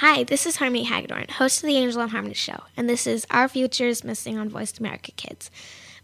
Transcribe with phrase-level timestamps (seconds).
[0.00, 3.26] Hi, this is Harmony Hagedorn, host of the Angel and Harmony Show, and this is
[3.30, 5.50] Our Future is Missing on Voice America Kids.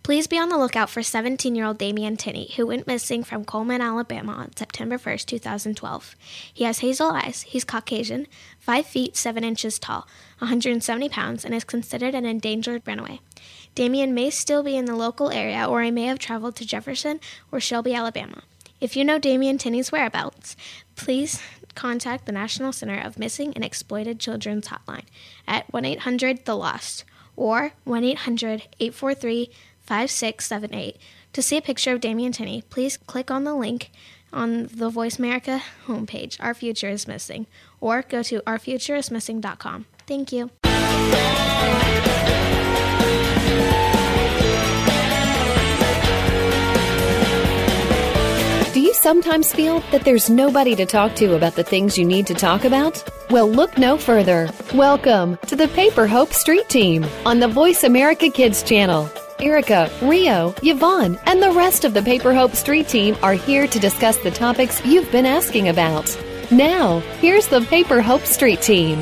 [0.03, 3.45] Please be on the lookout for 17 year old Damian Tinney, who went missing from
[3.45, 6.17] Cullman, Alabama on September 1st, 2012.
[6.55, 8.29] He has hazel eyes, he's Caucasian,
[8.61, 10.07] 5 feet 7 inches tall,
[10.39, 13.21] 170 pounds, and is considered an endangered runaway.
[13.75, 17.21] Damian may still be in the local area, or he may have traveled to Jefferson
[17.53, 18.43] or Shelby, Alabama.
[18.81, 20.57] If you know Damian Tinney's whereabouts,
[20.97, 21.41] please
[21.75, 25.05] contact the National Center of Missing and Exploited Children's Hotline
[25.47, 27.05] at 1 800 The Lost
[27.37, 30.97] or 1 800 843 5678.
[31.33, 33.91] To see a picture of Damian Tinney, please click on the link
[34.33, 37.47] on the Voice America homepage, Our Future is Missing,
[37.81, 39.87] or go to ourfutureismissing.com.
[40.07, 40.51] Thank you.
[48.93, 52.35] You sometimes feel that there's nobody to talk to about the things you need to
[52.35, 53.03] talk about?
[53.31, 54.51] Well, look no further.
[54.75, 59.11] Welcome to the Paper Hope Street Team on the Voice America Kids channel.
[59.41, 63.79] Erica, Rio, Yvonne, and the rest of the Paper Hope Street Team are here to
[63.81, 66.15] discuss the topics you've been asking about.
[66.51, 68.99] Now, here's the Paper Hope Street Team.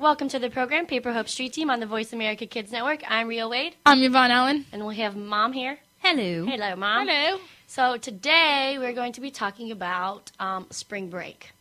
[0.00, 3.02] Welcome to the program, Paper Hope Street Team on the Voice America Kids Network.
[3.06, 4.64] I'm Rio Wade, I'm Yvonne Allen.
[4.72, 5.78] and we have Mom here.
[5.98, 6.46] Hello.
[6.46, 7.06] Hello, Mom.
[7.06, 7.38] Hello.
[7.66, 11.52] So today we're going to be talking about um, spring break.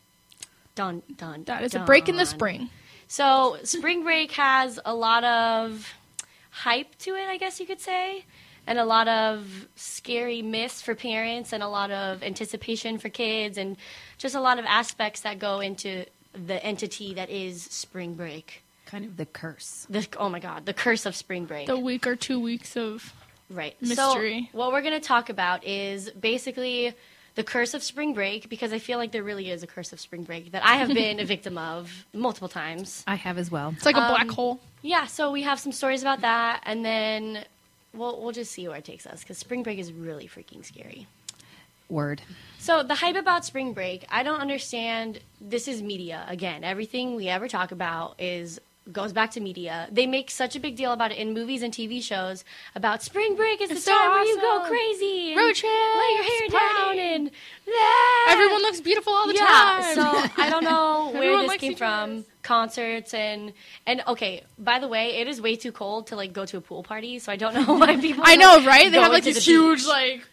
[0.73, 1.43] Dun dun.
[1.47, 2.69] That is a break in the spring.
[3.09, 5.93] So spring break has a lot of
[6.49, 8.23] hype to it, I guess you could say,
[8.65, 13.57] and a lot of scary myths for parents, and a lot of anticipation for kids,
[13.57, 13.75] and
[14.17, 18.63] just a lot of aspects that go into the entity that is spring break.
[18.85, 19.85] Kind of the curse.
[19.89, 21.67] The, oh my God, the curse of spring break.
[21.67, 23.13] The week or two weeks of
[23.49, 23.75] Right.
[23.81, 24.49] mystery.
[24.51, 26.93] So what we're going to talk about is basically
[27.35, 29.99] the curse of spring break because I feel like there really is a curse of
[29.99, 33.03] spring break that I have been a victim of multiple times.
[33.07, 33.73] I have as well.
[33.75, 34.59] it's like a Um, black hole.
[34.81, 37.43] Yeah, so we have some stories about that and then
[37.93, 41.07] we'll we'll just see where it takes us cuz spring break is really freaking scary.
[41.89, 42.21] Word.
[42.57, 45.19] So the hype about spring break, I don't understand.
[45.41, 46.63] This is media again.
[46.63, 48.59] Everything we ever talk about is
[48.91, 49.87] goes back to media.
[49.91, 52.43] They make such a big deal about it in movies and TV shows
[52.75, 55.95] about spring break is It's the so time where you go crazy, and Road trips,
[55.95, 57.31] let your hair down, and.
[58.29, 59.45] Everyone looks beautiful all the yeah.
[59.45, 59.95] time.
[59.95, 62.25] So I don't know where this came from.
[62.41, 63.53] Concerts and
[63.85, 64.43] and okay.
[64.57, 67.19] By the way, it is way too cold to like go to a pool party,
[67.19, 68.23] so I don't know why people.
[68.25, 68.91] I know, right?
[68.91, 69.87] They have like these the huge, beach.
[69.87, 70.27] like.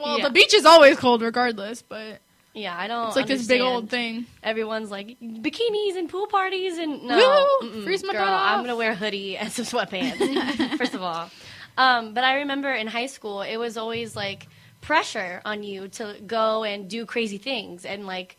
[0.00, 0.24] Well, Yeah.
[0.28, 2.20] the beach is always cold regardless, but
[2.58, 3.06] Yeah, I don't.
[3.08, 4.26] it's like this big old thing.
[4.42, 7.82] everyone's like bikinis and pool parties and no, Woo!
[7.82, 8.26] Freeze my girl.
[8.28, 10.76] I'm gonna wear a hoodie and some sweatpants.
[10.78, 11.30] first of all,
[11.76, 14.48] um, but I remember in high school it was always like
[14.80, 18.36] pressure on you to go and do crazy things and like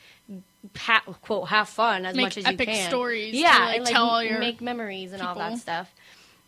[0.78, 2.90] ha- quote have fun as Make much as you can.
[2.90, 5.94] stories to, Yeah, like, and, like, tell all your make memories and all that stuff.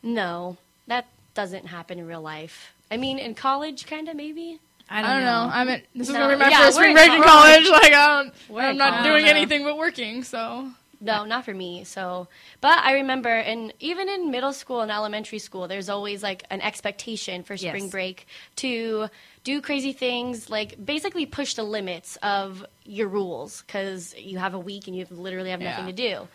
[0.03, 0.57] No,
[0.87, 2.73] that doesn't happen in real life.
[2.89, 4.59] I mean, in college, kind of maybe.
[4.91, 5.49] I don't, I don't know.
[5.53, 7.65] I'm at, this is No, gonna be my yeah, first spring break in college.
[7.65, 7.69] college.
[7.69, 9.39] Like, I don't, We're I'm not doing I don't know.
[9.39, 10.23] anything but working.
[10.23, 10.69] So
[10.99, 11.83] No, not for me.
[11.85, 12.27] So,
[12.59, 16.61] but I remember, and even in middle school and elementary school, there's always like an
[16.61, 17.91] expectation for spring Yes.
[17.91, 19.07] break to
[19.43, 24.59] do crazy things, like basically push the limits of your rules because you have a
[24.59, 25.91] week and you literally have nothing Yeah.
[25.91, 26.27] to do.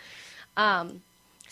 [0.57, 1.03] Um,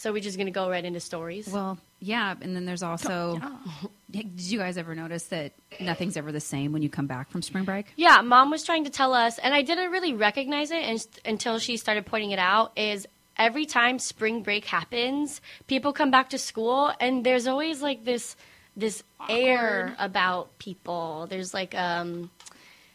[0.05, 1.49] so we're just gonna go right into stories.
[1.49, 3.41] Well, yeah, and then there's also.
[4.11, 7.41] Did you guys ever notice that nothing's ever the same when you come back from
[7.41, 7.87] spring break?
[7.97, 11.59] Yeah, mom was trying to tell us, and I didn't really recognize it in, until
[11.59, 12.73] she started pointing it out.
[12.77, 13.07] Is
[13.39, 18.37] every time spring break happens, people come back to school, and there's always like this
[18.77, 21.29] this air about people.
[21.31, 22.31] There's like um,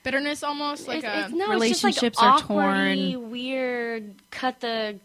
[0.04, 3.32] bitterness almost like it's, a it's, no, relationships it's just are like awkwardly torn.
[3.32, 5.00] weird, cut the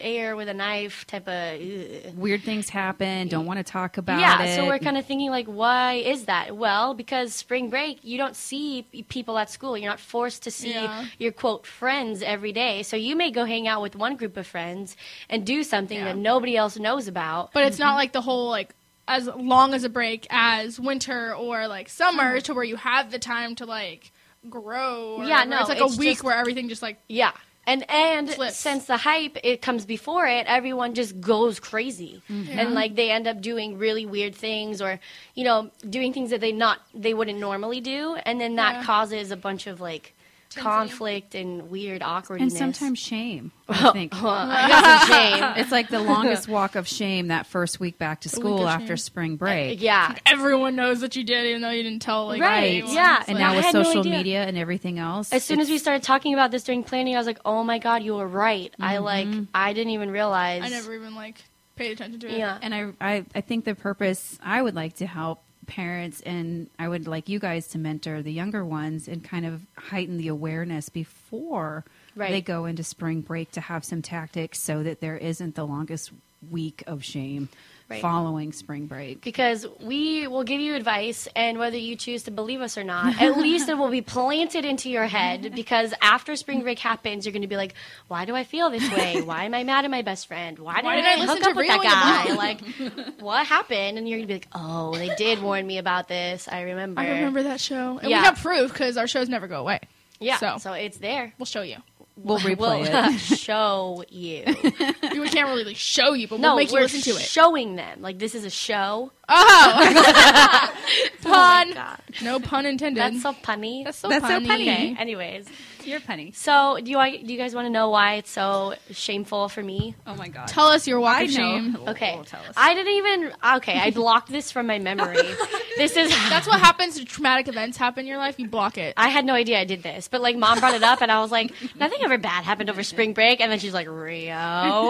[0.00, 1.60] air with a knife type of.
[1.60, 2.14] ugh.
[2.16, 3.28] Weird things happen.
[3.28, 4.56] Don't want to talk about yeah, it.
[4.56, 6.56] so we're kind of thinking like, why is that?
[6.56, 9.76] Well, because spring break, you don't see people at school.
[9.76, 11.06] You're not forced to see Yeah.
[11.18, 12.82] your quote friends every day.
[12.82, 14.96] So you may go hang out with one group of friends
[15.28, 16.04] and do something Yeah.
[16.06, 17.52] that nobody else knows about.
[17.52, 17.96] but it's not mm-hmm.
[17.96, 18.74] like the whole like
[19.08, 22.42] as long as a break as winter or like summer mm-hmm.
[22.42, 24.10] to where you have the time to like
[24.50, 25.16] grow.
[25.16, 25.50] Or Yeah, whatever.
[25.50, 27.32] no, it's like it's a week just- where everything just like Yeah.
[27.66, 28.56] And and Flips.
[28.56, 32.58] since the hype it comes before it, everyone just goes crazy, mm-hmm.
[32.58, 35.00] and like they end up doing really weird things, or
[35.34, 38.84] you know, doing things that they not they wouldn't normally do, and then that Yeah.
[38.84, 40.14] causes a bunch of like
[40.54, 42.52] conflict and weird awkwardness.
[42.52, 43.52] and sometimes shame.
[43.68, 45.52] I think I got shame.
[45.62, 48.96] it's like the longest walk of shame that first week back to school after shame.
[48.96, 49.78] spring break.
[49.78, 52.26] Uh, yeah, Everyone knows that you did, even though you didn't tell.
[52.26, 52.94] Like Right, anyone.
[52.94, 53.24] yeah.
[53.26, 55.78] And like- now with had no social media and everything else, as soon as we
[55.78, 58.72] started talking about this during planning, I was like, "Oh my god, you were right."
[58.78, 59.04] I mm-hmm.
[59.04, 60.62] like, I didn't even realize.
[60.62, 61.36] I never even like
[61.76, 62.38] paid attention to it.
[62.38, 62.58] Yeah.
[62.60, 66.88] and I, I, I think the purpose I would like to help parents and I
[66.88, 70.88] would like you guys to mentor the younger ones and kind of heighten the awareness
[70.88, 71.84] before
[72.14, 72.30] Right.
[72.30, 76.12] they go into spring break to have some tactics so that there isn't the longest
[76.50, 77.48] week of shame
[77.88, 78.02] Right.
[78.02, 79.20] following spring break.
[79.22, 83.22] because we will give you advice, and whether you choose to believe us or not,
[83.22, 85.52] at least it will be planted into your head.
[85.54, 87.74] Because after spring break happens, you're going to be like,
[88.08, 89.22] "Why do I feel this way?
[89.24, 90.58] Why am I mad at my best friend?
[90.58, 92.34] Why did, Why did I, I listen hook to up with that guy?
[92.34, 96.08] Like, what happened?" And you're going to be like, "Oh, they did warn me about
[96.08, 96.48] this.
[96.48, 97.00] I remember.
[97.00, 98.18] I remember that show, and Yeah.
[98.18, 99.78] we have proof because our shows never go away.
[100.18, 100.56] Yeah, So.
[100.58, 101.34] so, it's there.
[101.38, 101.76] We'll show you.
[102.26, 103.18] We'll replay We'll it.
[103.20, 104.42] show you.
[104.46, 107.20] We can't really like, show you, but No, we'll make you we're listen to it.
[107.22, 108.00] showing them.
[108.00, 109.12] Like this is a show.
[109.28, 110.72] oh,
[111.22, 111.68] pun.
[111.70, 112.00] Oh God.
[112.22, 113.00] no pun intended.
[113.02, 113.84] That's so punny.
[113.84, 114.46] That's so That's so punny.
[114.46, 114.62] punny.
[114.62, 114.96] okay.
[114.98, 115.46] Anyways,
[115.86, 116.32] You're penny.
[116.32, 119.94] so do you do you guys want to know why it's so shameful for me?
[120.06, 120.48] Oh my god.
[120.48, 121.34] Tell us your walk I of know.
[121.34, 121.76] shame.
[121.88, 122.52] Okay, tell us.
[122.56, 123.32] I didn't even.
[123.56, 125.16] Okay, I blocked this from my memory.
[125.76, 126.10] this is.
[126.28, 128.38] That's what happens when traumatic events happen in your life.
[128.38, 128.94] You block it.
[128.96, 131.20] I had no idea I did this, but like mom brought it up, and I
[131.20, 134.32] was like, nothing ever bad happened over spring break, and then she's like Rio,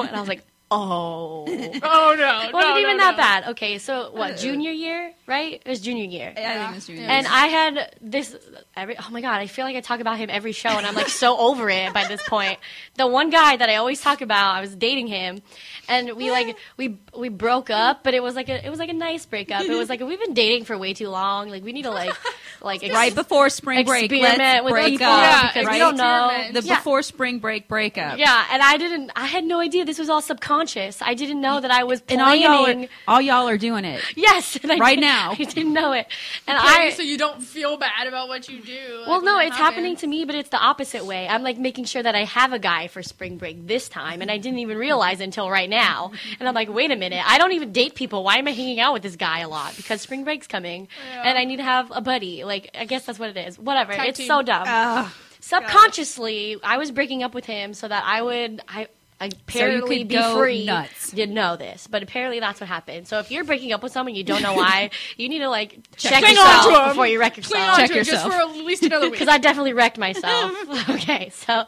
[0.03, 1.45] and I was like, oh.
[1.83, 3.49] oh no, It wasn't even that bad.
[3.51, 4.37] Okay, so what?
[4.37, 5.55] Junior year, right?
[5.65, 6.33] It was junior year.
[6.37, 7.07] I think it's junior.
[7.07, 8.37] And I had this
[8.75, 10.95] every oh my god, I feel like I talk about him every show and I'm
[10.95, 12.59] like so over it by this point.
[12.97, 15.41] The one guy that I always talk about, I was dating him
[15.89, 18.91] and we like we we broke up, but it was like a it was like
[18.91, 19.63] a nice breakup.
[19.63, 21.49] It was like we've been dating for way too long.
[21.49, 22.15] Like we need to like
[22.61, 25.21] like ex- right before spring break, experiment let's with break people up.
[25.21, 25.79] Yeah, because we right?
[25.79, 26.61] don't know.
[26.61, 26.77] The Yeah.
[26.77, 28.19] before spring break breakup.
[28.19, 29.13] Yeah, and I didn't.
[29.15, 30.56] I had no idea this was all subconscious.
[31.03, 32.47] I didn't know that I was And planning.
[32.47, 34.01] all y'all, are, all y'all are doing it.
[34.17, 35.31] yes, and I Right now.
[35.39, 36.07] I didn't know it,
[36.47, 36.91] and Okay, I.
[36.91, 38.99] so you don't feel bad about what you do.
[39.01, 41.27] like, Well, no, when it it's happening to me, but it's the opposite way.
[41.29, 44.31] I'm like making sure that I have a guy for spring break this time, and
[44.31, 46.13] I didn't even realize until right now.
[46.39, 48.23] And I'm like, wait a minute, I don't even date people.
[48.23, 49.75] Why am I hanging out with this guy a lot?
[49.77, 52.45] Because spring break's coming, and I need to have a buddy.
[52.45, 53.59] Like, I guess that's what it is.
[53.59, 53.93] Whatever.
[53.95, 54.27] Tag it's team.
[54.29, 55.11] so dumb.
[55.41, 58.61] Subconsciously, I was breaking up with him so that I would.
[58.69, 58.89] I.
[59.19, 60.67] Apparently, could be go free.
[60.67, 61.11] nuts.
[61.11, 63.09] Didn't know this, but apparently that's what happened.
[63.09, 65.79] So if you're breaking up with someone you don't know why, you need to like
[65.97, 68.33] check, to yourself before you wreck yourself Check to it just yourself.
[68.33, 69.13] for at least another week.
[69.19, 70.55] because I definitely wrecked myself.
[70.91, 71.65] okay, so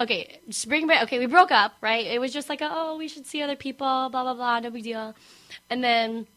[0.00, 1.02] okay, spring break.
[1.02, 2.06] Okay, we broke up, right?
[2.06, 4.70] It was just like, a, oh, we should see other people, blah blah blah, no
[4.70, 5.14] big deal.
[5.68, 6.28] And then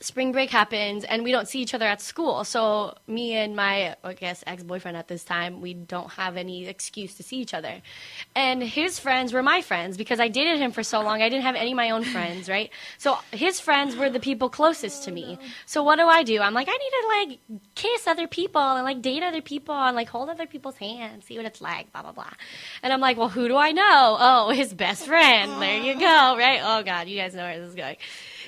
[0.00, 2.44] spring break happens, and we don't see each other at school.
[2.44, 6.66] So me and my, I guess, ex boyfriend at this time, we don't have any
[6.66, 7.80] excuse to see each other.
[8.34, 11.22] And his friends were my friends because I dated him for so long.
[11.22, 12.70] I didn't have any of my own friends, right?
[12.98, 15.38] So his friends were the people closest to me.
[15.66, 16.40] So what do I do?
[16.40, 19.96] I'm like, I need to like kiss other people and like date other people and
[19.96, 22.30] like hold other people's hands, see what it's like, blah blah blah.
[22.82, 24.16] And I'm like, well, who do I know?
[24.18, 25.62] Oh, his best friend.
[25.62, 26.60] There you go, right?
[26.62, 27.96] Oh God, you guys know where this is going.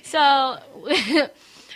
[0.06, 0.58] So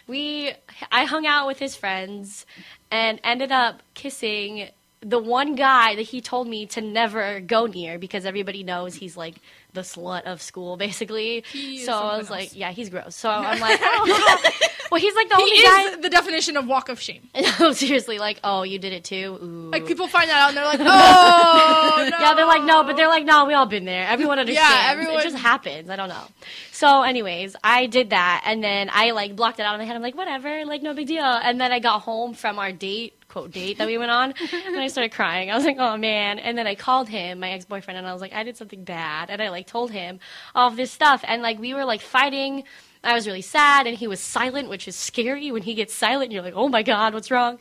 [0.06, 0.52] we,
[0.92, 2.46] I hung out with his friends
[2.90, 4.68] and ended up kissing
[5.00, 9.16] the one guy that he told me to never go near because everybody knows he's
[9.16, 9.36] like
[9.72, 11.42] the slut of school, basically.
[11.84, 13.16] So I was like, yeah, he's gross.
[13.16, 14.50] So I'm like, oh,
[14.90, 15.64] well, he's like the he only is
[15.96, 15.96] guy.
[16.02, 17.28] the definition of walk of shame.
[17.60, 19.38] No, seriously, like, oh, you did it too.
[19.42, 19.70] Ooh.
[19.70, 22.18] Like people find that out and they're like, oh no.
[22.20, 24.06] Yeah, they're like, no, but they're like, no, we all been there.
[24.06, 24.70] Everyone understands.
[24.70, 25.88] yeah, everyone- It just happens.
[25.90, 26.24] I don't know.
[26.72, 29.96] So, anyways, I did that, and then I like blocked it out in my head.
[29.96, 31.22] I'm like, whatever, like no big deal.
[31.24, 34.32] And then I got home from our date, quote date that we went on,
[34.66, 35.50] and I started crying.
[35.50, 36.38] I was like, oh man.
[36.38, 38.82] And then I called him, my ex boyfriend, and I was like, I did something
[38.84, 40.20] bad, and I like told him
[40.54, 42.64] all of this stuff, and like we were like fighting.
[43.02, 45.50] I was really sad, and he was silent, which is scary.
[45.50, 47.58] When he gets silent, And you're like, oh my god, what's wrong?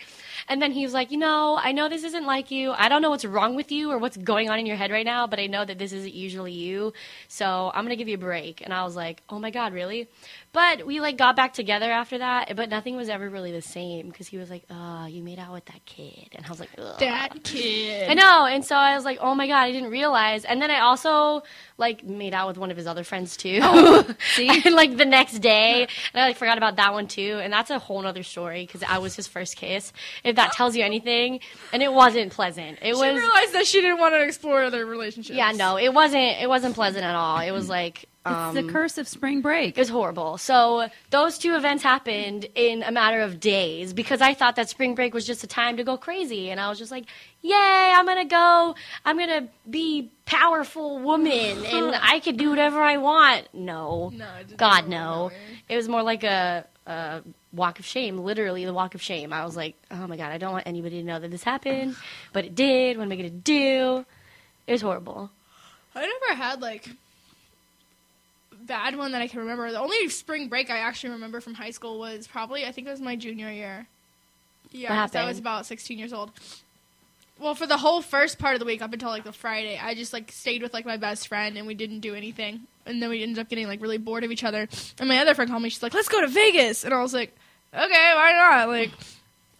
[0.50, 2.72] And then he was like, you know, I know this isn't like you.
[2.72, 5.06] I don't know what's wrong with you or what's going on in your head right
[5.06, 6.92] now, but I know that this isn't usually you.
[7.28, 8.62] So I'm gonna give you a break.
[8.62, 10.10] And I was like, oh my god, really?
[10.52, 14.10] But we like got back together after that, but nothing was ever really the same
[14.10, 16.70] because he was like, oh, you made out with that kid, and I was like,
[16.76, 17.00] Ugh.
[17.00, 18.10] that kid.
[18.10, 20.72] I know, and so I was like, "Oh my god, I didn't realize." And then
[20.72, 21.44] I also
[21.78, 23.60] like made out with one of his other friends too.
[23.62, 24.04] Oh,
[24.34, 24.50] see?
[24.66, 27.40] and like the next day, and I like forgot about that one too.
[27.44, 29.94] And that's a whole other story because I was his first kiss.
[30.24, 31.40] If that tells you anything,
[31.74, 32.80] and it wasn't pleasant.
[32.82, 33.16] It she was.
[33.16, 35.36] realized that she didn't want to explore other relationships.
[35.38, 36.42] Yeah, no, it wasn't.
[36.42, 37.40] It wasn't pleasant at all.
[37.40, 39.78] It was like Um, it's the curse of spring break.
[39.78, 40.38] It was horrible.
[40.38, 44.94] So those two events happened in a matter of days because I thought that spring
[44.96, 47.06] break was just a time to go crazy, and I was just like,
[47.42, 47.54] "Yay!
[47.96, 48.76] I'm gonna go.
[49.06, 54.28] I'm gonna be powerful woman, and I can do whatever I want." No, No,
[54.58, 55.32] God, no.
[55.68, 57.22] It was more like a, a
[57.54, 58.18] walk of shame.
[58.18, 59.34] Literally, the walk of shame.
[59.34, 61.96] I was like, "Oh my God, I don't want anybody to know that this happened,"
[62.34, 62.98] but it did.
[62.98, 64.06] What am I gonna do?
[64.68, 65.32] It was horrible.
[65.96, 66.90] I never had like
[68.62, 69.72] bad one that I can remember.
[69.72, 72.92] The only spring break I actually remember from high school was probably I think it
[72.92, 73.88] was my junior year.
[74.72, 76.32] Yeah, I was about 16 years old.
[77.40, 79.96] Well, for the whole first part of the week up until like the Friday, I
[79.96, 82.68] just like stayed with like my best friend and we didn't do anything.
[82.86, 84.68] And then we ended up getting like really bored of each other.
[85.00, 85.70] And my other friend called me.
[85.70, 87.36] She's like, "Let's go to Vegas," and I was like,
[87.74, 88.92] "Okay, why not?" Like.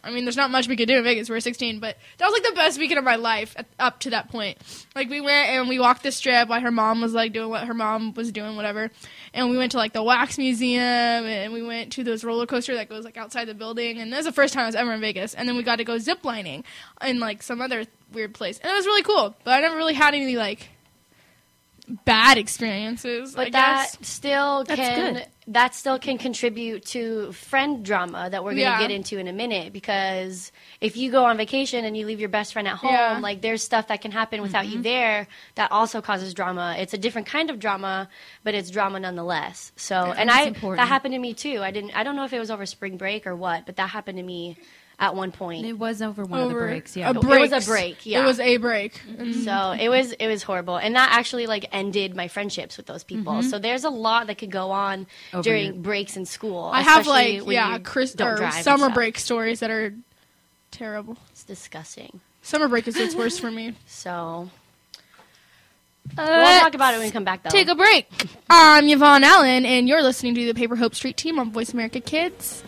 [0.02, 1.28] I mean, there's not much we could do in Vegas.
[1.28, 4.10] We're 16, but that was like the best weekend of my life at, up to
[4.10, 4.58] that point.
[4.94, 7.66] Like we went and we walked the strip while her mom was like doing what
[7.66, 8.90] her mom was doing, whatever.
[9.34, 12.74] And we went to like the wax museum and we went to those roller coaster
[12.76, 13.98] that goes like outside the building.
[13.98, 15.34] And that was the first time I was ever in Vegas.
[15.34, 16.64] And then we got to go zip lining
[17.02, 19.36] in like some other weird place, and it was really cool.
[19.44, 20.68] But I never really had any like
[22.04, 23.34] bad experiences.
[23.34, 24.08] But I that guess.
[24.08, 28.78] still can that still can contribute to friend drama that we're going to Yeah.
[28.80, 32.28] get into in a minute because if you go on vacation and you leave your
[32.28, 33.18] best friend at home Yeah.
[33.20, 34.76] like there's stuff that can happen without Mm-hmm.
[34.76, 38.08] you there that also causes drama it's a different kind of drama
[38.44, 40.76] but it's drama nonetheless so and i important.
[40.78, 42.96] that happened to me too i didn't i don't know if it was over spring
[42.96, 44.56] break or what but that happened to me
[45.00, 46.94] at one point It was over one of the Over breaks.
[46.94, 47.10] a Yeah.
[47.10, 48.22] It was a break, yeah.
[48.22, 49.00] It was a break.
[49.18, 52.84] And so it was it was horrible, and that actually like ended my friendships with
[52.86, 53.32] those people.
[53.32, 53.48] Mm-hmm.
[53.48, 56.64] So there's a lot that could go on Over during your- breaks in school.
[56.72, 59.94] I have like when yeah, Chris or summer break stories that are
[60.70, 61.16] terrible.
[61.32, 62.20] It's disgusting.
[62.42, 63.74] Summer break is what's worse for me.
[63.86, 64.50] So
[66.16, 67.50] we'll talk about it when we come back, though.
[67.50, 68.08] Take a break.
[68.48, 72.00] I'm Yvonne Allen, and you're listening to the Paper Hope Street Team on Voice America
[72.00, 72.64] Kids.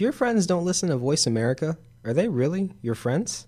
[0.00, 1.76] If your friends don't listen to Voice America,
[2.06, 3.46] are they really your friends?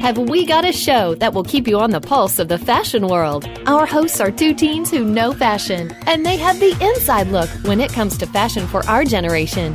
[0.00, 3.08] Have we got a show that will keep you on the pulse of the fashion
[3.08, 3.48] world?
[3.66, 7.80] Our hosts are two teens who know fashion, and they have the inside look when
[7.80, 9.74] it comes to fashion for our generation.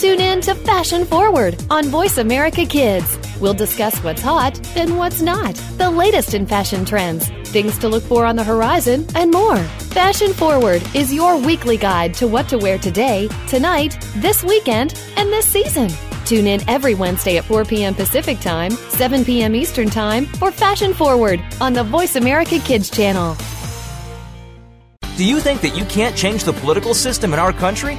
[0.00, 3.18] Tune in to Fashion Forward on Voice America Kids.
[3.38, 8.02] We'll discuss what's hot and what's not, the latest in fashion trends, things to look
[8.04, 9.58] for on the horizon, and more.
[9.92, 15.28] Fashion Forward is your weekly guide to what to wear today, tonight, this weekend, and
[15.28, 15.90] this season.
[16.24, 17.94] Tune in every Wednesday at 4 p.m.
[17.94, 19.54] Pacific Time, 7 p.m.
[19.54, 23.36] Eastern Time for Fashion Forward on the Voice America Kids channel.
[25.18, 27.98] Do you think that you can't change the political system in our country?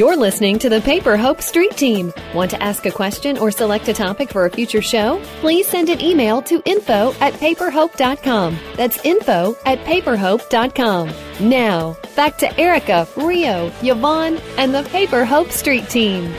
[0.00, 2.10] You're listening to the Paper Hope Street Team.
[2.32, 5.20] Want to ask a question or select a topic for a future show?
[5.40, 8.58] Please send an email to info at paperhope.com.
[8.76, 11.12] That's info at paperhope.com.
[11.40, 16.32] Now, back to Erica, Rio, Yvonne, and the Paper Hope Street Team.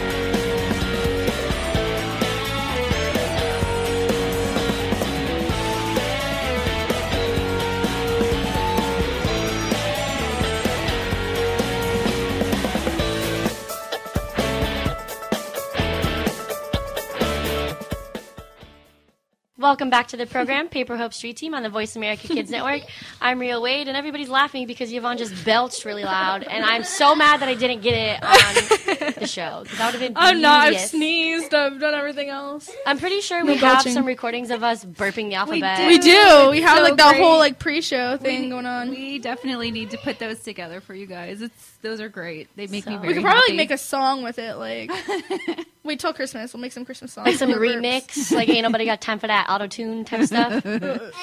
[19.71, 22.81] Welcome back to the program, Paper Hope Street Team on the Voice America Kids Network.
[23.21, 27.15] I'm Rio Wade, and everybody's laughing because Yvonne just belched really loud, and I'm so
[27.15, 30.13] mad that I didn't get it on the show because that would have been.
[30.17, 30.67] I'm not.
[30.67, 31.53] I've sneezed.
[31.53, 32.69] I've done everything else.
[32.85, 33.93] I'm pretty sure No we have belching.
[33.93, 35.77] some recordings of us burping the alphabet.
[35.77, 35.87] do.
[35.87, 36.49] We do.
[36.51, 37.21] We have so like the great.
[37.21, 38.89] whole like pre-show thing going on.
[38.89, 41.41] We, We definitely need to put those together for you guys.
[41.41, 42.49] It's those are great.
[42.57, 43.51] They make me So- We very could probably happy.
[43.53, 44.55] like, make a song with it.
[44.55, 44.91] Like,
[45.83, 46.53] wait till Christmas.
[46.53, 47.27] We'll make some Christmas songs.
[47.27, 50.63] like some remix, like ain't nobody got time for that auto tune type stuff.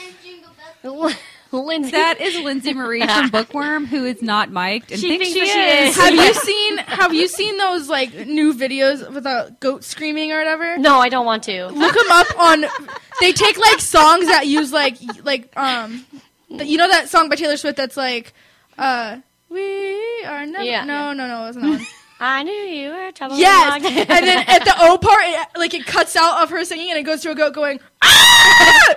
[1.51, 1.93] Lindsay.
[1.93, 5.53] That is Lindsay Marie from Bookworm, who is not mic'd and She thinks, thinks she
[5.53, 5.91] she is.
[5.91, 5.97] is.
[5.97, 10.39] Have you seen Have you seen those like new videos with a goat screaming or
[10.39, 10.77] whatever?
[10.79, 11.69] no, I don't want to.
[11.69, 12.65] Look them up on.
[13.21, 16.05] They take like songs that use like like um,
[16.51, 18.35] the- you know that song by Taylor Swift that's like,
[18.77, 19.17] uh,
[19.49, 20.65] we are never.
[20.65, 20.85] Yeah.
[20.85, 21.87] No, no, no, it wasn't that one.
[22.21, 23.37] I knew you were trouble.
[23.37, 26.91] Yes, and then at the O part, it, like it cuts out of her singing,
[26.91, 27.79] and it goes to a goat going.
[28.03, 28.89] Ah!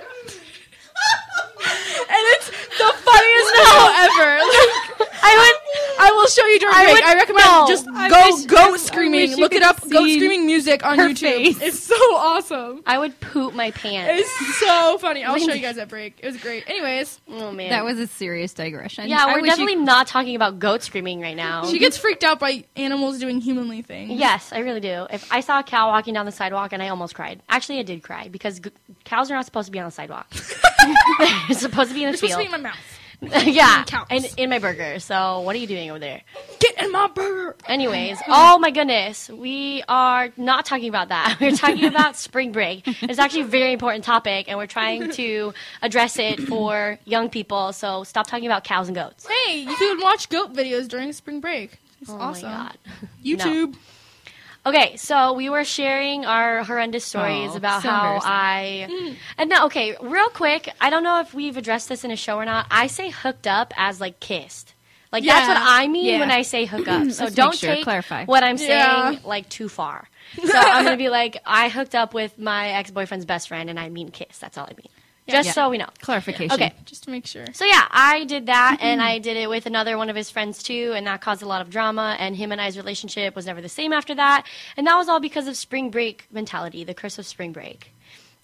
[2.02, 4.38] and it's the funniest video ever.
[4.42, 4.91] Like,
[5.22, 6.94] I would, I will show you during I break.
[6.94, 7.66] would- I recommend no.
[7.68, 9.36] just I go wish- I- goat screaming.
[9.36, 11.20] Look it up, goat screaming music on YouTube.
[11.20, 11.60] face.
[11.62, 12.82] It's so awesome.
[12.86, 14.22] I would poop my pants.
[14.22, 15.24] It's so funny.
[15.24, 16.18] I'll show you guys at break.
[16.22, 16.68] It was great.
[16.68, 17.70] Anyways, oh man.
[17.70, 19.08] That was a serious digression.
[19.08, 21.64] yeah, I we're wish you- definitely not talking about goat screaming right now.
[21.66, 24.12] she gets freaked out by animals doing humanly things.
[24.18, 25.06] Yes, I really do.
[25.10, 27.42] If I saw a cow walking down the sidewalk and I almost cried.
[27.48, 28.70] Actually, I did cry because g-
[29.04, 30.28] cows are not supposed to be on the sidewalk.
[31.48, 32.38] They're supposed to be in You're the supposed to field.
[32.38, 32.78] be in my mouth.
[33.44, 34.98] yeah, and in my burger.
[34.98, 36.22] So what are you doing over there?
[36.58, 37.54] Get in my burger.
[37.66, 41.36] Anyways, oh my goodness, we are not talking about that.
[41.40, 42.82] We're talking about spring break.
[43.02, 47.72] It's actually a very important topic, and we're trying to address it for young people.
[47.72, 49.26] So stop talking about cows and goats.
[49.26, 51.78] Hey, you can watch goat videos during spring break.
[52.00, 52.50] It's Oh awesome.
[52.50, 52.72] my
[53.22, 53.76] god.
[54.64, 58.20] Okay, so we were sharing our horrendous stories Oh, about so how.
[58.22, 60.68] I and no, okay, real quick.
[60.80, 62.66] I don't know if we've addressed this in a show or not.
[62.70, 64.74] I say hooked up as like kissed.
[65.10, 66.20] Like that's what I mean Yeah.
[66.20, 67.06] when I say hook up.
[67.12, 68.24] So don't sure, take clarify.
[68.24, 69.18] what I'm saying Yeah.
[69.24, 70.08] like too far.
[70.36, 73.80] So I'm gonna be like, I hooked up with my ex boyfriend's best friend, and
[73.80, 74.38] I mean kiss.
[74.38, 74.88] That's all I mean.
[75.28, 75.52] Just Yeah.
[75.52, 75.88] so we know.
[76.00, 76.52] clarification.
[76.52, 76.72] Okay.
[76.84, 77.46] Just to make sure.
[77.52, 79.08] So yeah, I did that, and mm-hmm.
[79.08, 81.60] I did it with another one of his friends too, and that caused a lot
[81.60, 82.16] of drama.
[82.18, 85.20] And him and I's relationship was never the same after that, and that was all
[85.20, 87.92] because of spring break mentality, the curse of spring break.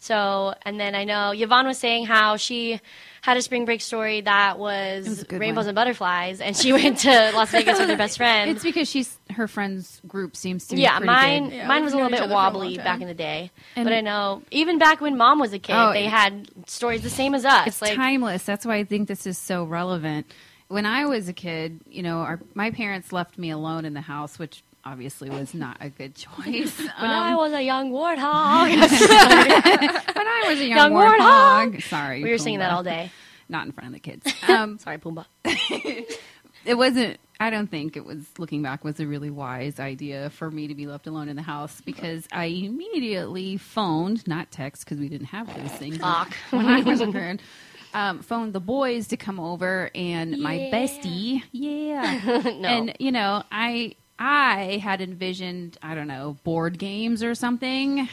[0.01, 2.81] So, and then I know Yvonne was saying how she
[3.21, 5.69] had a spring break story that was, was rainbows one.
[5.71, 8.51] and butterflies, and she went to Las Vegas with her best friend.
[8.51, 11.57] It's because she's her friends group seems to be yeah, pretty mine good.
[11.57, 13.51] Yeah, mine was a little bit other for a long wobbly back in the day,
[13.75, 17.03] And- but I know even back when mom was a kid, Oh, they had stories
[17.03, 17.67] the same as us.
[17.67, 18.45] It's like timeless.
[18.45, 20.33] That's why I think this is so relevant.
[20.69, 24.03] When I was a kid, you know, our, my parents left me alone in the
[24.03, 24.63] house, which
[24.93, 26.79] obviously was not a good choice.
[26.79, 28.69] when I Um, was a young warthog.
[30.17, 31.73] when I was a young, Young warthog.
[31.75, 31.83] warthog.
[31.85, 33.11] Sorry, we were singing that all day.
[33.49, 34.27] Not in front of the kids.
[34.49, 35.25] Um, Sorry, Pumbaa.
[36.65, 37.19] it wasn't.
[37.41, 38.27] I don't think it was.
[38.39, 41.43] Looking back, was a really wise idea for me to be left alone in the
[41.43, 46.35] house because I immediately phoned, not text, because we didn't have those things Fuck.
[46.51, 47.41] when I was a kid.
[47.95, 52.21] Um, phoned the boys to come over and my bestie, yeah,
[52.61, 52.69] No.
[52.69, 58.09] and you know, I I had envisioned, I don't know, board games or something.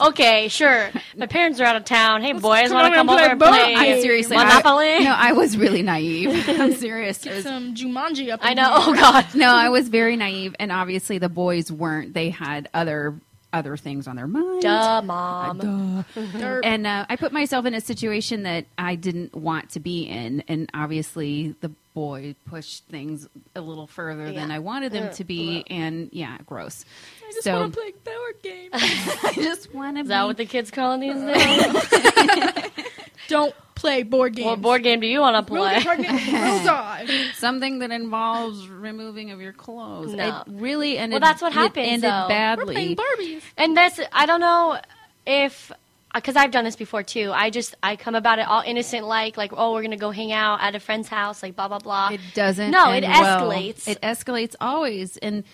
[0.00, 0.90] Okay, sure.
[1.16, 2.22] My parents are out of town.
[2.22, 3.74] Hey, boys, want to come over play and board play?
[3.74, 4.94] I seriously, Monopoly?
[4.94, 6.48] I, no, I was really naive.
[6.48, 7.18] I'm serious.
[7.18, 8.40] Get was- some Jumanji up.
[8.42, 8.80] I know.
[8.80, 8.94] here.
[8.94, 9.26] Oh God.
[9.34, 12.14] no, I was very naive, and obviously the boys weren't.
[12.14, 13.20] They had other
[13.52, 14.62] other things on their mind.
[14.62, 16.04] Duh, mom.
[16.14, 16.60] Duh.
[16.62, 20.42] And uh, I put myself in a situation that I didn't want to be in,
[20.48, 25.24] and obviously the boy pushed things a little further than I wanted them uh, to
[25.24, 26.84] be, and yeah, gross.
[27.26, 28.70] I just so want to play board games.
[28.74, 30.08] I just want to Is be.
[30.08, 31.14] that what the kids call it these
[32.64, 32.64] days?
[33.28, 34.46] Don't play board games.
[34.46, 35.74] what board game do you want to play?
[35.74, 36.26] get pregnant.
[36.26, 37.06] We'll die.
[37.34, 40.12] Something that involves removing of your clothes.
[40.12, 40.42] No.
[40.46, 41.20] It really ended.
[41.22, 42.56] Well, that's what it happens, ended though.
[42.66, 43.42] We're playing Barbies.
[43.56, 44.78] And that's I don't know
[45.26, 45.72] if
[46.14, 47.30] because I've done this before too.
[47.32, 50.32] I just I come about it all innocent, like like oh we're gonna go hang
[50.32, 52.10] out at a friend's house, like blah blah blah.
[52.12, 52.70] It doesn't.
[52.70, 53.48] No, it end well.
[53.50, 53.88] escalates.
[53.88, 55.44] It escalates always, and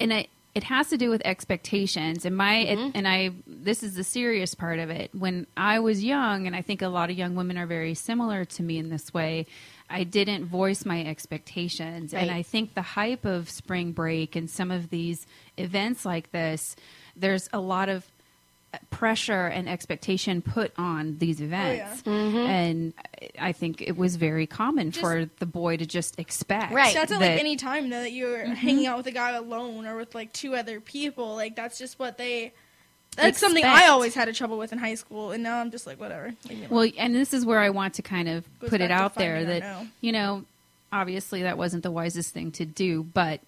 [0.00, 2.24] and it it has to do with expectations.
[2.24, 2.90] And my Mm-hmm.
[2.94, 5.10] and I this is the serious part of it.
[5.14, 8.44] When I was young, and I think a lot of young women are very similar
[8.44, 9.46] to me in this way.
[9.90, 14.70] I didn't voice my expectations, and I think the hype of spring break and some
[14.70, 15.26] of these
[15.58, 16.74] events like this,
[17.14, 18.04] there's a lot of
[18.90, 22.02] pressure and expectation put on these events.
[22.02, 22.36] Mm-hmm.
[22.36, 22.92] And
[23.38, 26.72] I think it was very common for the boy to just expect.
[26.72, 26.94] Right.
[26.94, 29.86] That's at that- like any time though that you're hanging out with a guy alone
[29.86, 31.34] or with like two other people.
[31.34, 32.52] Like that's just what they.
[33.16, 35.86] That's something I always had a trouble with in high school, and now I'm just
[35.86, 36.34] like whatever.
[36.48, 36.70] Leave me alone.
[36.76, 39.62] Well, and this is where I want to kind of put it out there that,
[39.62, 39.88] our no.
[40.00, 40.44] you know,
[40.92, 43.44] obviously that wasn't the wisest thing to do, but i-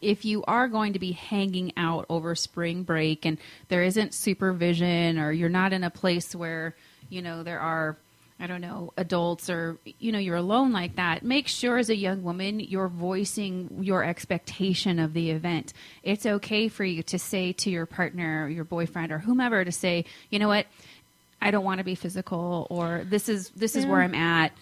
[0.00, 5.18] if you are going to be hanging out over spring break and there isn't supervision
[5.18, 6.74] or you're not in a place where,
[7.08, 7.96] you know, there are
[8.40, 11.96] I don't know, adults or you know, you're alone like that, make sure as a
[11.96, 15.72] young woman you're voicing your expectation of the event.
[16.02, 19.70] It's okay for you to say to your partner, or your boyfriend or whomever to
[19.70, 20.66] say, "You know what?
[21.40, 24.52] I don't want to be physical or this is this is where I'm at.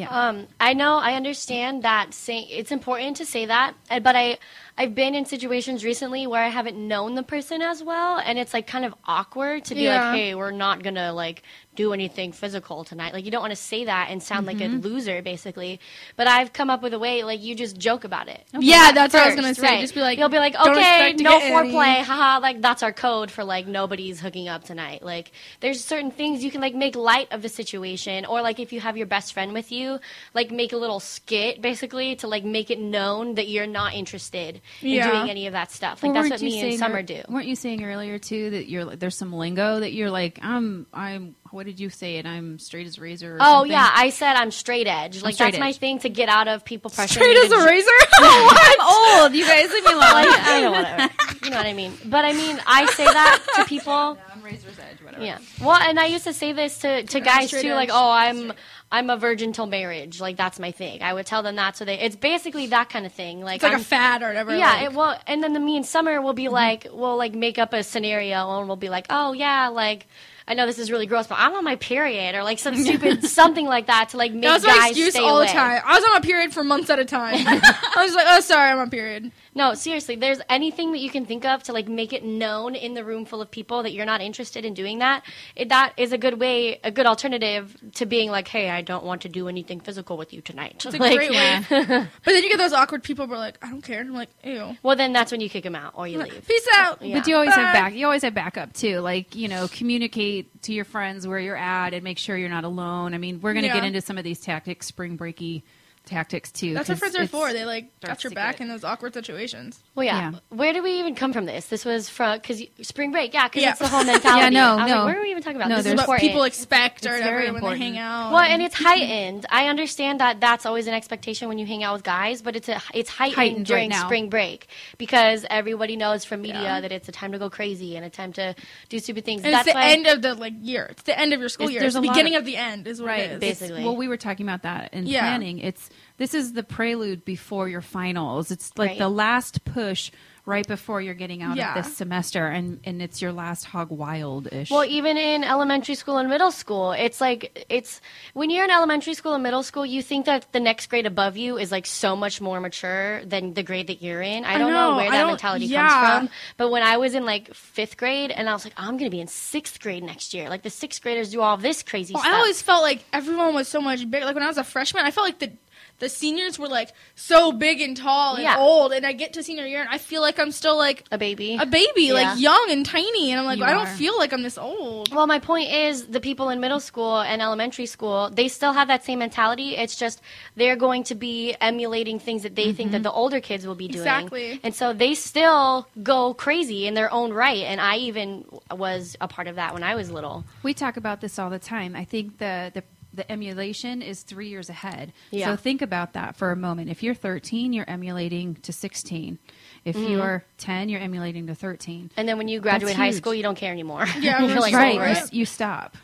[0.00, 0.28] Yeah.
[0.28, 4.38] Um, I know, I understand that saying it's important to say that, but I,
[4.80, 8.54] I've been in situations recently where I haven't known the person as well, and it's
[8.54, 10.12] like kind of awkward to be Yeah.
[10.12, 11.42] like, "Hey, we're not gonna like
[11.74, 14.64] do anything physical tonight." Like you don't want to say that and sound like a
[14.64, 14.80] mm-hmm.
[14.80, 15.80] loser, basically.
[16.16, 18.42] But I've come up with a way, like you just joke about it.
[18.58, 19.66] Yeah, that's what I was gonna say.
[19.66, 19.80] right.
[19.82, 22.38] Just be like, you'll be like, okay, no get any." foreplay, haha.
[22.40, 25.02] Like that's our code for like nobody's hooking up tonight.
[25.02, 28.72] Like there's certain things you can like make light of the situation, or like if
[28.72, 30.00] you have your best friend with you,
[30.32, 34.62] like make a little skit basically to like make it known that you're not interested
[34.80, 35.06] Yeah.
[35.08, 36.02] in doing any of that stuff.
[36.02, 37.22] Like Well, that's what you me and Summer do.
[37.28, 40.86] Weren't you saying earlier too that you're like there's some lingo that you're like I'm
[40.92, 43.34] I'm what did you say and I'm straight as a razor?
[43.34, 43.72] Or Oh something?
[43.72, 45.22] yeah, I said I'm straight edge.
[45.22, 47.14] Like straight that's my thing to get out of people pressure.
[47.14, 47.90] Straight as a razor.
[48.22, 49.34] Oh, I'm old.
[49.34, 50.00] You guys leave me alone.
[50.00, 51.14] Like, I know whatever.
[51.42, 51.92] You know what I mean.
[52.04, 54.18] But I mean, I say that to people.
[54.32, 55.24] I'm razor's edge, whatever.
[55.24, 55.38] Yeah.
[55.60, 58.52] Well, and I used to say this to, to guys straight too, like, oh, I'm
[58.92, 60.20] I'm a virgin till marriage.
[60.20, 61.02] Like that's my thing.
[61.02, 63.40] I would tell them that, so they it's basically that kind of thing.
[63.40, 64.56] Like It's like I'm, a fad or whatever.
[64.56, 64.72] yeah.
[64.72, 66.54] like- It, well, and then the me and Summer will be Mm-hmm.
[66.54, 70.06] like, we'll like make up a scenario and we'll be like, oh yeah, like.
[70.48, 73.22] I know this is really gross, but I'm on my period, or like some stupid
[73.24, 75.46] something like that to like make that was guys my excuse all away.
[75.46, 75.80] the time.
[75.84, 77.34] I was on my period for months at a time.
[77.46, 79.30] I was like, oh, sorry, I'm on period.
[79.52, 82.94] No, seriously, there's anything that you can think of to like make it known in
[82.94, 85.24] the room full of people that you're not interested in doing that.
[85.56, 89.04] It, that is a good way, a good alternative to being like, "Hey, I don't
[89.04, 91.64] want to do anything physical with you tonight." It's a Like, great way.
[91.68, 94.00] but then you get those awkward people who are like, I don't care.
[94.00, 94.76] I'm like, ew.
[94.84, 96.46] Well, then that's when you kick them out or you leave.
[96.46, 97.02] Peace out.
[97.02, 97.18] Yeah.
[97.18, 97.80] But you always have Bye.
[97.80, 97.94] back.
[97.94, 99.00] You always have backup too.
[99.00, 102.64] Like you know, communicate to your friends where you're at and make sure you're not
[102.64, 103.14] alone.
[103.14, 103.74] I mean, we're going to Yeah.
[103.74, 105.62] get into some of these tactics, spring breaky
[106.06, 106.74] tactics too.
[106.74, 107.52] That's what friends are for.
[107.52, 108.34] They like got your secret.
[108.34, 109.80] back in those awkward situations.
[109.94, 110.32] Well, yeah.
[110.32, 110.38] Yeah.
[110.48, 111.66] Where do we even come from this?
[111.66, 113.32] This was from because spring break.
[113.32, 113.70] Yeah, because Yeah.
[113.70, 114.40] it's the whole mentality.
[114.42, 114.96] Yeah, no, I was no.
[114.98, 115.68] like, where are we even talking about?
[115.68, 116.28] No, this This is is what important.
[116.28, 117.80] people expect or It's whatever very when important.
[117.80, 118.32] they hang out.
[118.32, 119.46] Well, and it's heightened.
[119.50, 122.68] I understand that that's always an expectation when you hang out with guys, but it's
[122.68, 124.04] a it's heightened, Heightened during now.
[124.06, 124.66] spring break
[124.98, 126.80] because everybody knows from media Yeah.
[126.80, 128.54] that it's a time to go crazy and a time to
[128.88, 129.44] do stupid things.
[129.44, 130.86] And that's it's the why end of the like year.
[130.90, 131.80] It's the end of your school year.
[131.80, 133.38] there's It's the a beginning of- of, the end is what Right, it is.
[133.40, 133.50] Basically.
[133.68, 133.84] Basically.
[133.84, 135.58] Well, we were talking about that in planning.
[135.58, 138.50] It's this is the prelude before your finals.
[138.50, 138.98] It's like Right.
[138.98, 140.10] the last push
[140.46, 141.76] right before you're getting out Yeah.
[141.78, 144.70] of this semester, and and it's your last hog wild ish.
[144.70, 148.00] Well, even in elementary school and middle school, it's like it's
[148.32, 151.36] when you're in elementary school and middle school, you think that the next grade above
[151.36, 154.44] you is like so much more mature than the grade that you're in.
[154.44, 155.88] I I don't know, know, where I that mentality yeah.
[155.88, 158.96] comes from, but when I was in like fifth grade, and I was like, I'm
[158.96, 160.48] gonna be in sixth grade next year.
[160.48, 162.34] Like the sixth graders do all this crazy Well, stuff.
[162.34, 164.24] I always felt like everyone was so much bigger.
[164.24, 165.52] Like when I was a freshman, I felt like the
[166.00, 168.58] the seniors were like so big and tall and Yeah.
[168.58, 171.18] old, and I get to senior year and I feel like I'm still like a
[171.18, 171.56] baby.
[171.60, 172.14] a baby, Yeah.
[172.14, 173.96] like young and tiny, and I'm like, You I don't are.
[173.96, 175.14] feel like I'm this old.
[175.14, 178.88] Well, my point is the people in middle school and elementary school, they still have
[178.88, 179.76] that same mentality.
[179.76, 180.20] It's just
[180.56, 183.02] they're going to be emulating things that they think that mm-hmm.
[183.04, 184.00] the older kids will be doing.
[184.00, 184.60] Exactly.
[184.64, 187.62] And so they still go crazy in their own right.
[187.64, 190.44] And I even was a part of that when I was little.
[190.62, 191.94] We talk about this all the time.
[191.94, 195.12] I think the the the emulation is three years ahead.
[195.30, 195.46] Yeah.
[195.46, 196.90] So think about that for a moment.
[196.90, 199.38] If you're 13, you're emulating to 16.
[199.84, 200.12] If Mm-hmm.
[200.12, 202.10] you're 10, you're emulating to 13.
[202.16, 203.16] And then when you graduate That's high huge.
[203.16, 204.06] school, you don't care anymore.
[204.20, 204.94] Yeah, You're like, right.
[204.96, 205.96] over You, you stop.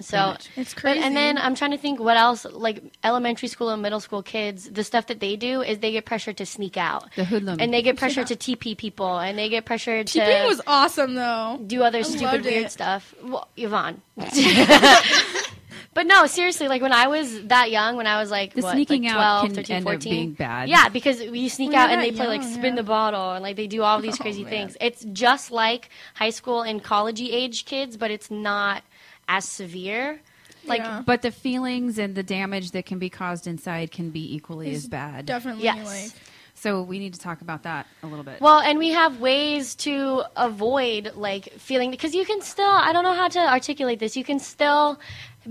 [0.00, 1.00] So It's But, crazy.
[1.00, 2.44] and then I'm trying to think what else.
[2.50, 6.06] Like elementary school and middle school kids, the stuff that they do is they get
[6.06, 7.58] pressured to sneak out, The hoodlum.
[7.60, 11.14] and they get pressured to TP people, and they get pressured to TPing was awesome
[11.14, 11.60] though.
[11.64, 12.72] do other I stupid weird it.
[12.72, 13.14] stuff.
[13.22, 14.00] Well, Yvonne.
[15.94, 18.72] but no, seriously, like when I was that young, when I was like The what,
[18.72, 20.10] sneaking like out 12, can 13, end up 14.
[20.12, 20.68] being bad.
[20.68, 22.76] Yeah, because you sneak When out and they that play like spin yeah.
[22.76, 24.50] the bottle and like they do all these Oh, crazy man.
[24.50, 24.76] things.
[24.80, 28.82] It's just like high school and college age kids, but it's not
[29.28, 30.20] as severe.
[30.64, 31.02] Like Yeah.
[31.04, 34.86] But the feelings and the damage that can be caused inside can be equally as
[34.88, 35.26] bad.
[35.26, 35.86] Definitely, Yes.
[36.14, 36.22] like
[36.54, 38.40] So we need to talk about that a little bit.
[38.40, 43.02] Well, and we have ways to avoid like feeling because you can still I don't
[43.02, 44.16] know how to articulate this.
[44.16, 45.00] You can still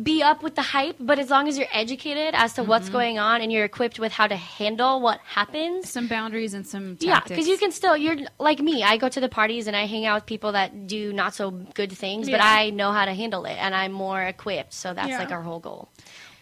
[0.01, 2.93] be up with the hype, but as long as you're educated as to what's mm-hmm.
[2.93, 5.89] going on and you're equipped with how to handle what happens.
[5.89, 8.84] some boundaries and some Yeah, because you can still you're like me.
[8.84, 11.51] I go to the parties and I hang out with people that do not so
[11.51, 14.73] good things, but I know how to handle it and I'm more equipped.
[14.73, 15.19] So that's Yeah.
[15.19, 15.89] like our whole goal.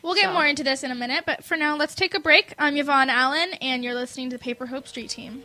[0.02, 2.20] We'll get So- more into this in a minute, but for now, let's take a
[2.20, 2.54] break.
[2.58, 5.44] I'm Yvonne Allen, and you're listening to the Paper Hope Street Team.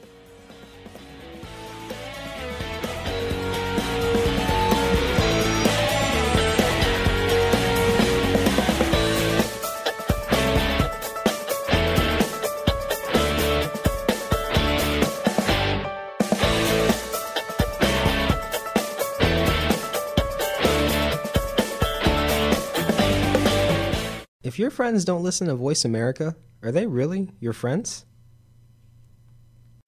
[24.55, 28.07] If your friends don't listen to Voice America, are they really your friends?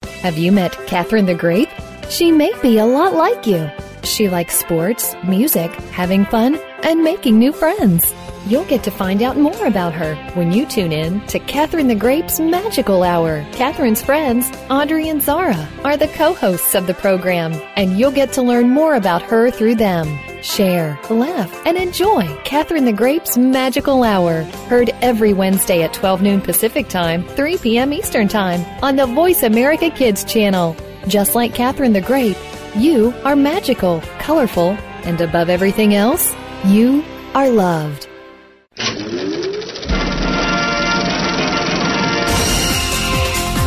[0.03, 1.69] Have you met Catherine the Great?
[2.09, 3.71] She may be a lot like you.
[4.03, 8.13] She likes sports, music, having fun, and making new friends.
[8.47, 11.95] You'll get to find out more about her when you tune in to Catherine the
[11.95, 13.45] Grape's Magical Hour.
[13.51, 18.31] Catherine's friends, Audrey and Zara, are the co hosts of the program, and you'll get
[18.33, 20.07] to learn more about her through them.
[20.41, 24.43] Share, laugh, and enjoy Catherine the Grape's Magical Hour.
[24.69, 27.91] Heard every Wednesday at 12 noon Pacific Time, 3 p.m.
[27.91, 30.73] Eastern Time on the Voice America Kids channel.
[31.09, 32.37] Just like Catherine the Grape,
[32.77, 34.69] you are magical, colorful,
[35.03, 36.33] and above everything else,
[36.63, 37.03] you
[37.35, 38.06] are loved.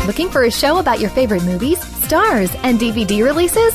[0.07, 3.75] Looking for a show about your favorite movies, stars, and DVD releases?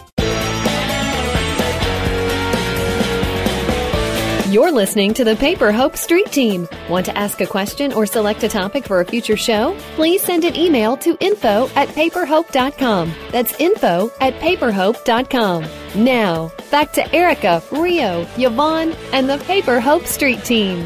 [4.51, 6.67] You're listening to the Paper Hope Street Team.
[6.89, 9.77] Want to ask a question or select a topic for a future show?
[9.95, 13.13] Please send an email to info at paperhope.com.
[13.31, 15.65] That's info at paperhope.com.
[15.95, 20.79] Now, back to Erica, Rio, Yvonne, and the Paper Hope Street Team.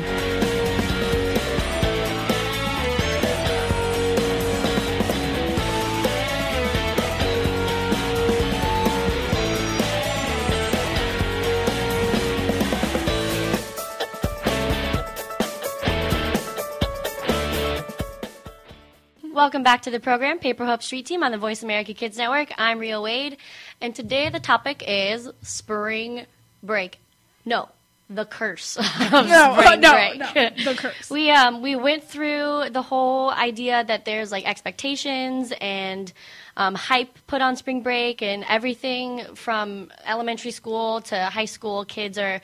[19.55, 22.51] Welcome back to the program, Paper Hope Street Team on the Voice America Kids Network.
[22.57, 23.37] I'm Rio Wade,
[23.79, 26.25] and today the topic is spring
[26.61, 26.99] break.
[27.45, 27.69] No,
[28.09, 30.19] the curse of No, spring no, break.
[30.19, 31.09] no, the curse.
[31.09, 36.11] we um we went through the whole idea that there's like expectations and
[36.57, 41.85] um, hype put on spring break, and everything from elementary school to high school.
[41.85, 42.41] Kids are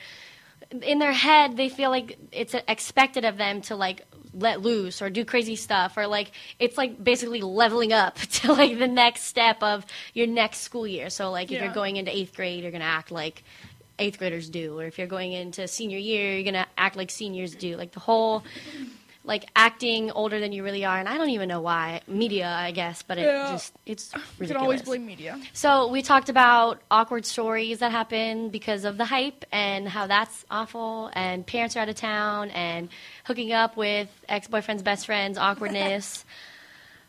[0.80, 4.00] in their head they feel like it's expected of them to like
[4.34, 8.78] let loose or do crazy stuff or like it's like basically leveling up to like
[8.78, 11.10] the next step of your next school year.
[11.10, 11.64] So like if Yeah.
[11.64, 13.44] you're going into eighth grade you're going to act like
[13.98, 14.78] eighth graders do.
[14.78, 17.76] Or if you're going into senior year you're going to act like seniors do.
[17.76, 18.42] Like the whole
[19.24, 22.70] like acting older than you really are and i don't even know why media i
[22.72, 23.50] guess but it Yeah.
[23.52, 25.38] just it's You ridiculous can always blame media.
[25.52, 30.44] so we talked about awkward stories that happen because of the hype and how that's
[30.50, 32.88] awful, and parents are out of town and
[33.24, 36.24] hooking up with ex-boyfriend's best friends, awkwardness.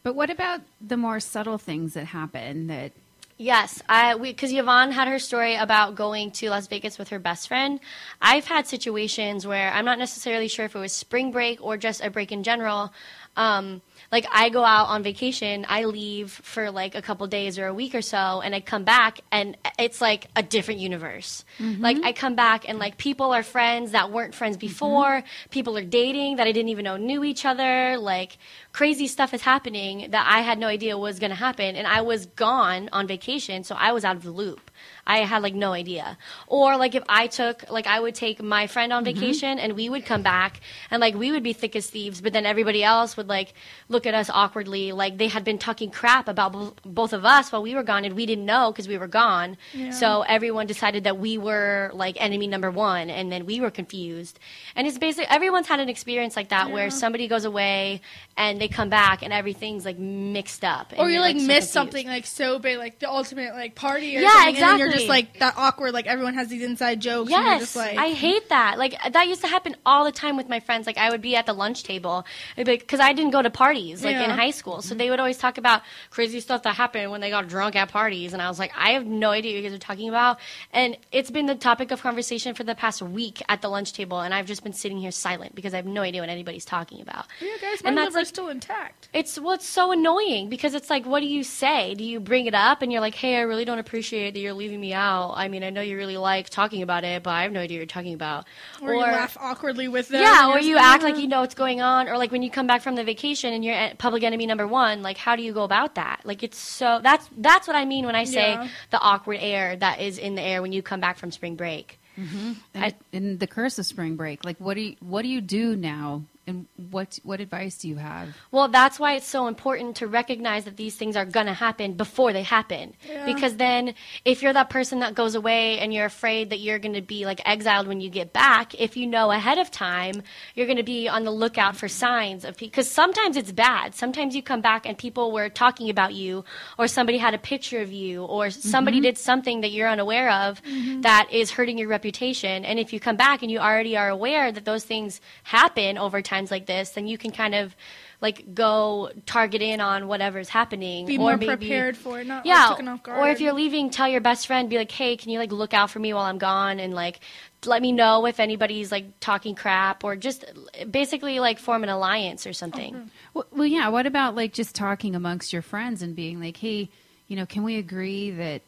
[0.03, 2.91] But what about the more subtle things that happen that
[3.37, 7.47] yes, I because Yvonne had her story about going to Las Vegas with her best
[7.47, 7.79] friend.
[8.21, 12.03] I've had situations where I'm not necessarily sure if it was spring break or just
[12.03, 12.93] a break in general.
[13.35, 13.81] Um,
[14.13, 17.73] like I go out on vacation, I leave for like a couple days or a
[17.73, 21.43] week or so, and I come back and it's like a different universe.
[21.57, 21.81] Mm-hmm.
[21.81, 24.67] Like I come back and like people are friends that weren't friends mm-hmm.
[24.67, 25.23] before.
[25.49, 27.97] People are dating that I didn't even know knew each other.
[27.97, 28.37] Like
[28.71, 32.01] crazy stuff is happening that I had no idea was going to happen, and I
[32.01, 34.69] was gone on vacation, so I was out of the loop.
[35.05, 36.17] I had like no idea.
[36.47, 39.19] Or like if I took like I would take my friend on mm-hmm.
[39.19, 42.33] vacation and we would come back and like we would be thick as thieves, but
[42.33, 43.53] then everybody else would like
[43.89, 47.51] look at us awkwardly like they had been talking crap about bo- both of us
[47.51, 49.57] while we were gone and we didn't know because we were gone.
[49.91, 54.39] So everyone decided that we were like enemy number 1 and then we were confused.
[54.75, 58.01] And it's basically everyone's had an experience like that where somebody goes away
[58.37, 60.93] and they come back and everything's like mixed up.
[60.97, 61.69] Or you you're, like, so miss confused.
[61.71, 64.92] something like so big, like the ultimate like party or Yeah, something, and you're exactly.
[64.97, 65.93] Just like that awkward.
[65.93, 67.31] Like everyone has these inside jokes.
[67.31, 68.77] and you're Yes, just like I hate that.
[68.77, 70.85] Like that used to happen all the time with my friends.
[70.87, 72.25] Like I would be at the lunch table
[72.55, 75.57] because I didn't go to parties like in high school, so they would always talk
[75.57, 78.71] about crazy stuff that happened when they got drunk at parties, and I was like,
[78.77, 80.39] I have no idea what you guys are talking about.
[80.71, 84.19] And it's been the topic of conversation for the past week at the lunch table,
[84.21, 87.01] and I've just been sitting here silent because I have no idea what anybody's talking
[87.01, 87.25] about.
[87.39, 89.09] yeah, guys, my and that's like still intact.
[89.13, 91.93] it's well, it's so annoying because it's like, what do you say?
[91.95, 94.53] Do you bring it up and you're like, hey, I really don't appreciate that you're
[94.53, 95.35] leaving me out.
[95.37, 97.77] I mean, I know you really like talking about it, but I have no idea
[97.77, 98.45] what you're talking about.
[98.81, 100.21] Or, you laugh awkwardly with them.
[100.21, 102.31] yeah, or you're you just act like, like you know what's going on, or like
[102.31, 105.03] when you come back from the vacation and you're at public enemy number one.
[105.03, 106.21] Like, how do you go about that?
[106.25, 108.67] Like, it's so that's that's what I mean when I say Yeah.
[108.89, 111.99] the awkward air that is in the air when you come back from spring break.
[112.17, 112.51] Mm-hmm.
[112.75, 115.75] and, and the curse of spring break like what do you what do you do
[115.75, 118.35] now and what what advice do you have?
[118.51, 121.93] Well, that's why it's so important to recognize that these things are going to happen
[121.93, 122.93] before they happen.
[123.25, 123.93] Because then,
[124.25, 127.25] if you're that person that goes away and you're afraid that you're going to be
[127.25, 130.21] like exiled when you get back, if you know ahead of time,
[130.55, 133.95] you're going to be on the lookout for signs of because sometimes it's bad.
[133.95, 136.43] Sometimes you come back and people were talking about you,
[136.77, 139.03] or somebody had a picture of you, or somebody mm-hmm.
[139.03, 141.01] did something that you're unaware of mm-hmm.
[141.01, 142.65] that is hurting your reputation.
[142.65, 146.21] And if you come back and you already are aware that those things happen over
[146.33, 147.75] times like this, then you can kind of
[148.21, 151.05] like go target in on whatever's happening.
[151.05, 153.19] Be or more maybe- prepared for it, not yeah, like, taken off guard.
[153.19, 155.73] or if you're leaving, tell your best friend, be like, "Hey, can you like look
[155.73, 157.19] out for me while I'm gone?" and like
[157.65, 160.45] let me know if anybody's like talking crap, or just
[160.89, 163.09] basically like form an alliance or something.
[163.33, 163.89] Well, well, yeah.
[163.89, 166.89] What about like just talking amongst your friends and being like, hey,
[167.27, 168.61] you know, can we agree that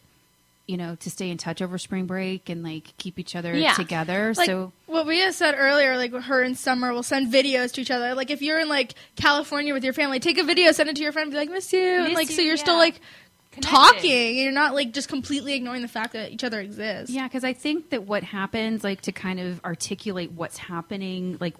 [0.66, 3.74] you know to stay in touch over spring break and like keep each other Yeah.
[3.74, 4.34] together?
[4.36, 7.80] like so what we had said earlier, like her and Summer will send videos to
[7.82, 8.14] each other.
[8.14, 11.02] Like if you're in like California with your family, take a video, send it to
[11.02, 13.00] your friend, be like, "Miss you," and Miss like so you, you're still like
[13.52, 13.70] Connected.
[13.70, 17.14] talking, and you're not like just completely ignoring the fact that each other exists.
[17.14, 21.54] Yeah, because I think that what happens, like to kind of articulate what's happening, like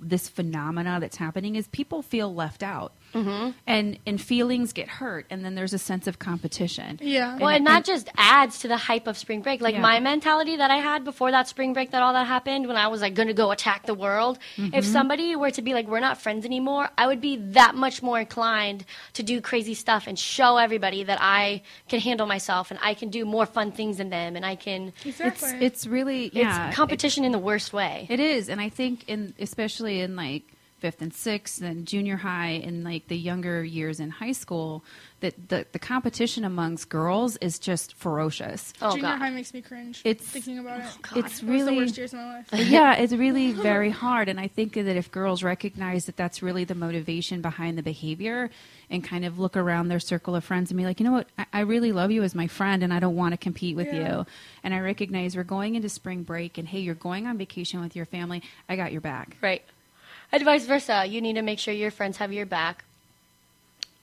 [0.00, 3.50] this phenomena that's happening, is people feel left out, mm-hmm.
[3.66, 6.98] and and feelings get hurt, and then there's a sense of competition.
[7.02, 7.38] Yeah.
[7.38, 9.60] Well, and that just adds to the hype of spring break.
[9.60, 9.80] Like Yeah.
[9.80, 12.88] my mentality that I had before that spring break, that all that happened, when I
[12.88, 14.38] was like going to go attack the world.
[14.56, 14.74] Mm-hmm.
[14.74, 18.02] If somebody were to be like, "We're not friends anymore," I would be that much
[18.02, 22.78] more inclined to do crazy stuff and show everybody that I can handle myself and
[22.82, 24.92] I can do more fun things than them, and I can.
[25.04, 25.50] exactly.
[25.50, 28.06] It's it's really yeah, it's competition in the worst way.
[28.08, 30.44] It is, and I think in especially in like
[30.82, 34.84] fifth and sixth and junior high and like the younger years in high school,
[35.20, 38.72] that the the competition amongst girls is just ferocious.
[38.82, 39.18] oh Junior god.
[39.18, 40.02] high makes me cringe.
[40.04, 40.86] It's- thinking about it.
[41.14, 42.46] Oh, it's It was the really worst years of my life.
[42.76, 44.28] yeah, it's really very hard.
[44.28, 48.50] And I think that if girls recognize that that's really the motivation behind the behavior
[48.90, 51.28] and kind of look around their circle of friends and be like, you know what,
[51.38, 53.86] I, I really love you as my friend and I don't want to compete with
[53.92, 54.16] Yeah.
[54.18, 54.26] you.
[54.64, 57.94] And I recognize we're going into spring break and hey, you're going on vacation with
[57.94, 58.42] your family.
[58.68, 59.36] I got your back.
[59.40, 59.62] Right.
[60.32, 61.04] And vice versa.
[61.06, 62.84] You need to make sure your friends have your back.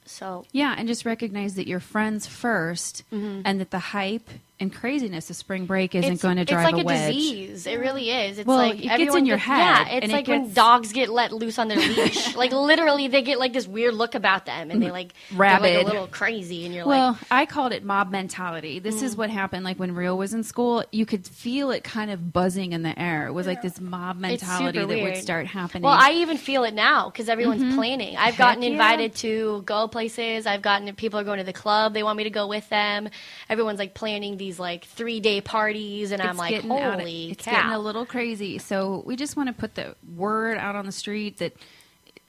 [0.05, 3.41] So Yeah, and just recognize that you're friends 1st mm-hmm.
[3.45, 6.73] and that the hype and craziness of spring break isn't it's, going to drive it's
[6.73, 7.13] like a wedge.
[7.15, 7.67] disease.
[7.67, 8.39] It really is.
[8.39, 10.53] It's Well, like it gets in your gets- head, Yeah, it's and it like when
[10.53, 12.35] dogs get let loose on their leash.
[12.37, 15.63] like literally, they get like this weird look about them, and they like they're, like
[15.63, 18.79] a little crazy, and you're Well, like, I called it mob mentality.
[18.79, 19.03] This Mm.
[19.03, 19.63] is what happened.
[19.63, 22.97] Like when Rio was in school, you could feel it kind of buzzing in the
[22.99, 23.27] air.
[23.27, 25.03] It was like this mob mentality that weird.
[25.03, 25.83] would start happening.
[25.83, 28.17] Well, I even feel it now because everyone's planning.
[28.17, 28.71] I've gotten yeah.
[28.71, 30.45] invited to go places.
[30.45, 31.93] I've gotten people are going to the club.
[31.93, 33.09] They want me to go with them.
[33.49, 37.31] Everyone's like planning these like three day parties, and I'm like, getting out of- holy
[37.31, 37.51] it's cow!
[37.51, 38.57] getting a little crazy.
[38.57, 41.53] So we just want to put the word out on the street that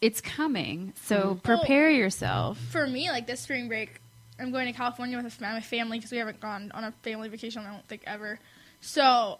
[0.00, 0.92] it's coming.
[1.04, 1.38] So Mm-hmm.
[1.40, 2.58] prepare yourself.
[2.58, 4.00] For me, like this spring break,
[4.40, 7.62] I'm going to California with my family because we haven't gone on a family vacation.
[7.64, 8.38] I don't think ever.
[8.80, 9.38] So,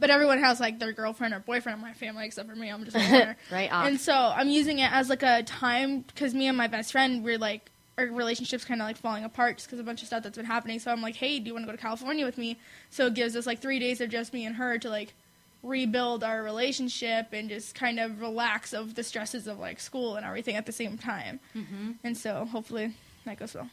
[0.00, 2.68] but everyone has like their girlfriend or boyfriend in my family except for me.
[2.68, 3.36] I'm just a.
[3.52, 3.86] Right on.
[3.86, 7.22] And so I'm using it as like a time because me and my best friend
[7.24, 10.22] we're like our relationship's kind of like falling apart just because a bunch of stuff
[10.22, 10.78] that's been happening.
[10.78, 12.58] So I'm like, hey, do you want to go to California with me?
[12.90, 15.14] So it gives us like three days of just me and her to like
[15.62, 20.26] rebuild our relationship and just kind of relax of the stresses of like school and
[20.26, 21.38] everything at the same time.
[21.54, 21.92] Mm-hmm.
[22.02, 23.70] And so hopefully that goes well.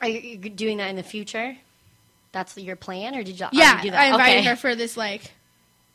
[0.00, 1.56] Are you doing that in the future?
[2.32, 3.46] That's your plan, or did you?
[3.52, 4.00] Yeah, already do that?
[4.00, 4.48] I invited okay.
[4.48, 5.32] her for this like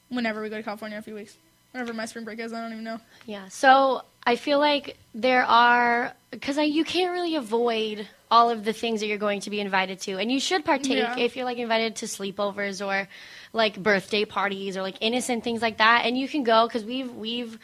[0.10, 1.38] whenever we go to California in a few weeks.
[1.72, 3.00] Whenever my spring break is, I don't even know.
[3.26, 3.48] Yeah.
[3.48, 9.00] So I feel like there are because you can't really avoid all of the things
[9.00, 11.18] that you're going to be invited to, and you should partake Yeah.
[11.18, 13.08] if you're like invited to sleepovers or
[13.54, 17.12] like birthday parties or like innocent things like that, and you can go because we've
[17.14, 17.58] we've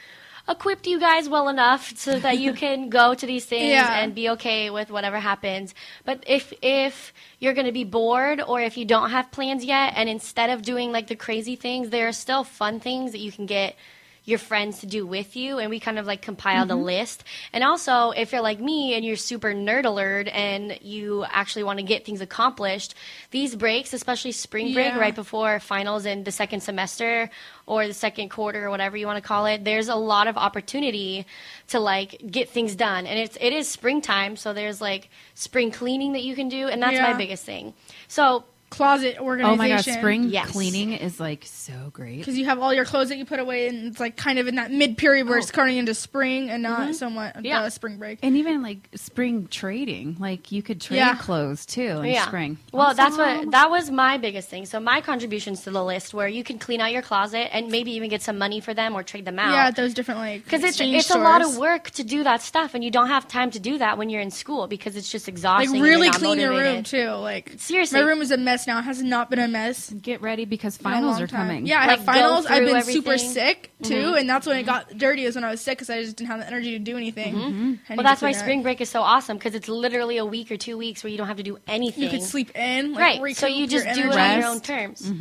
[0.50, 4.00] equipped you guys well enough so that you can go to these things Yeah.
[4.02, 5.74] and be okay with whatever happens.
[6.06, 9.94] But if if you're going to be bored or if you don't have plans yet
[9.96, 13.32] and instead of doing like the crazy things, there are still fun things that you
[13.32, 13.76] can get
[14.24, 16.80] your friends to do with you and we kind of like compiled Mm-hmm.
[16.80, 21.26] a list and also if you're like me and you're super nerd alert and you
[21.28, 22.94] actually want to get things accomplished
[23.32, 25.00] these breaks especially spring break Yeah.
[25.00, 27.32] right before finals in the second semester
[27.66, 30.38] or the second quarter or whatever you want to call it there's a lot of
[30.38, 31.26] opportunity
[31.70, 36.14] to like get things done and it's it is springtime so there's like spring cleaning
[36.14, 37.74] that you can do and that's my biggest thing
[38.08, 39.54] so closet organization.
[39.54, 40.50] Oh my god, spring Yes.
[40.52, 42.18] cleaning is like so great.
[42.20, 44.48] Because you have all your clothes that you put away, and it's like kind of
[44.48, 45.42] in that mid period where Oh.
[45.42, 46.94] it's turning into spring and not Mm-hmm.
[46.94, 47.62] somewhat Yeah.
[47.62, 48.20] uh, spring break.
[48.24, 51.16] And even like spring trading, like you could trade Yeah.
[51.16, 52.26] clothes too in yeah.
[52.26, 52.58] spring.
[52.72, 54.66] Well, that's what that was my biggest thing.
[54.66, 57.92] So my contributions to the list where you can clean out your closet and maybe
[57.92, 59.52] even get some money for them or trade them out.
[59.52, 62.24] Yeah, at those different like because it's exchange it's a lot of work to do
[62.24, 64.96] that stuff, and you don't have time to do that when you're in school because
[64.96, 65.70] it's just exhausting.
[65.70, 67.10] and you're really not clean your room too.
[67.10, 68.00] Like Seriously.
[68.00, 68.80] my room is a mess now.
[68.80, 69.90] It has not been a mess.
[69.92, 71.48] Get ready because finals are time.
[71.48, 71.66] coming.
[71.66, 72.46] Yeah, I Like, have finals.
[72.46, 74.18] I've through been super sick too, Mm-hmm.
[74.18, 75.26] and that's when it got dirty.
[75.26, 77.36] Is when I was sick because I just didn't have the energy to do anything.
[77.36, 77.94] Mm-hmm.
[77.96, 78.40] Well, that's why clean it.
[78.40, 81.18] spring break is so awesome because it's literally a week or two weeks where you
[81.18, 82.04] don't have to do anything.
[82.04, 83.36] You could sleep in, like, right.
[83.38, 85.12] So you just do it on your own terms.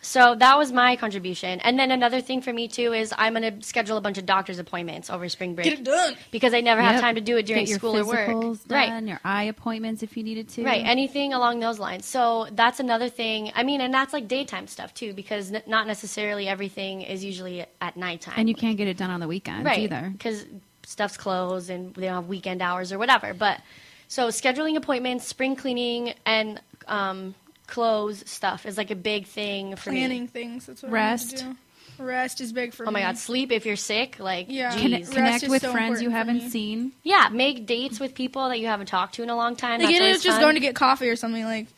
[0.00, 1.60] So that was my contribution.
[1.60, 4.26] And then another thing for me too is I'm going to schedule a bunch of
[4.26, 6.16] doctor's appointments over spring break Get it done.
[6.30, 8.28] because I never have time to do it during Get your school or work.
[8.28, 9.02] physicals Right.
[9.04, 10.64] your eye appointments if you needed to.
[10.64, 12.06] Right, anything along those lines.
[12.06, 13.50] So that's another thing.
[13.54, 17.64] I mean, and that's like daytime stuff too, because n- not necessarily everything is usually
[17.80, 18.34] at nighttime.
[18.36, 20.10] And you can't get it done on the weekends right either.
[20.12, 20.44] because
[20.84, 23.34] stuff's closed and they don't have weekend hours or whatever.
[23.34, 23.60] But
[24.08, 27.34] so scheduling appointments, spring cleaning, and um,
[27.66, 30.26] clothes stuff is like a big thing for Planning me.
[30.28, 30.66] things.
[30.66, 31.28] That's what Rest.
[31.28, 31.56] I need to do.
[31.98, 33.06] Rest is big for Oh my me.
[33.06, 34.18] god, sleep if you're sick.
[34.20, 34.70] Like, Yeah.
[34.72, 34.82] geez.
[34.82, 36.92] Connect- Connect, is with so friends you haven't seen.
[37.02, 39.80] yeah, make dates with people that you haven't talked to in a long time.
[39.80, 40.42] Like That's it always is just fun.
[40.42, 41.42] going to get coffee or something.
[41.42, 41.68] Like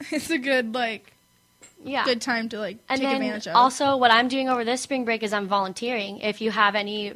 [0.10, 1.12] it's a good like
[1.86, 2.04] yeah.
[2.04, 3.54] good time to like And take advantage of.
[3.54, 6.18] also, what I'm doing over this spring break is I'm volunteering.
[6.18, 7.12] If you have any,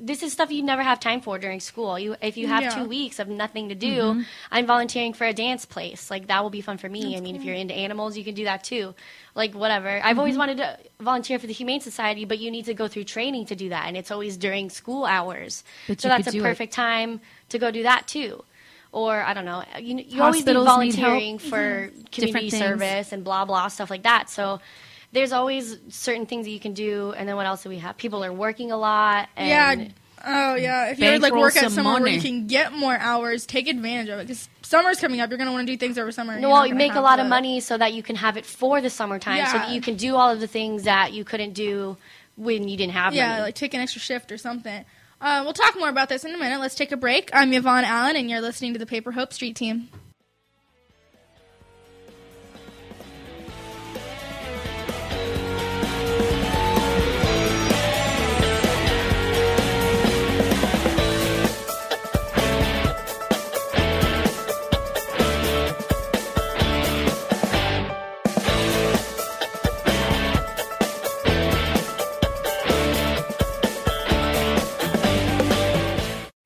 [0.00, 1.98] this is stuff you never have time for during school.
[1.98, 2.70] You, if you have Yeah.
[2.70, 4.22] two weeks of nothing to do, mm-hmm.
[4.50, 6.10] I'm volunteering for a dance place.
[6.10, 7.16] Like that will be fun for me.
[7.16, 8.94] I mean, if you're into animals, you can do that too.
[9.34, 10.00] Like whatever.
[10.02, 10.38] I've always mm-hmm.
[10.38, 13.56] wanted to volunteer for the Humane Society, but you need to go through training to
[13.56, 15.62] do that, and it's always during school hours.
[15.86, 16.42] But so that's a do it.
[16.42, 18.44] perfect time to go do that too.
[18.92, 19.62] Or I don't know.
[19.78, 21.10] You, you always be Hospitals need help.
[21.10, 22.02] volunteering for mm-hmm.
[22.10, 24.28] community service and blah blah stuff like that.
[24.28, 24.60] So
[25.12, 27.12] there's always certain things that you can do.
[27.16, 27.96] And then what else do we have?
[27.96, 29.28] People are working a lot.
[29.36, 29.88] And yeah.
[30.24, 30.90] Oh yeah.
[30.90, 33.68] If you like Bankroll work at some somewhere where you can get more hours, take
[33.68, 35.30] advantage of it because summer's coming up.
[35.30, 36.34] You're gonna want to do things over summer.
[36.34, 38.36] No, you're well, you make a have lot of money so that you can have
[38.36, 39.52] it for the summertime, yeah.
[39.52, 41.96] so that you can do all of the things that you couldn't do
[42.36, 43.42] when you didn't have Yeah, money.
[43.42, 44.84] like take an extra shift or something.
[45.20, 46.60] Uh, we'll talk more about this in a minute.
[46.60, 47.30] Let's take a break.
[47.34, 49.88] I'm Yvonne Allen, and you're listening to the Paper Hope Street Team.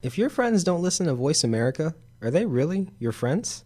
[0.04, 3.64] If your friends don't listen to Voice America, are they really your friends?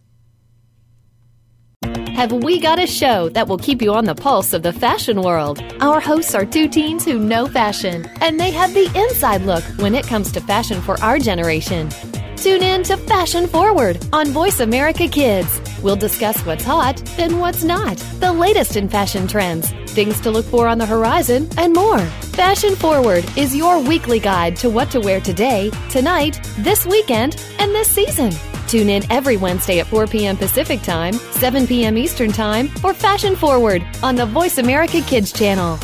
[2.15, 5.21] Have we got a show that will keep you on the pulse of the fashion
[5.21, 5.61] world?
[5.81, 9.93] Our hosts are two teens who know fashion, and they have the inside look when
[9.93, 11.89] it comes to fashion for our generation.
[12.37, 15.59] Tune in to Fashion Forward on Voice America Kids.
[15.83, 20.45] We'll discuss what's hot and what's not, the latest in fashion trends, things to look
[20.45, 21.99] for on the horizon, and more.
[22.39, 27.71] Fashion Forward is your weekly guide to what to wear today, tonight, this weekend, and
[27.71, 28.31] this season.
[28.67, 30.37] Tune in every Wednesday at 4 p.m.
[30.37, 31.97] Pacific Time, 7 p.m.
[31.97, 35.79] Eastern Time for Fashion Forward on the Voice America Kids channel.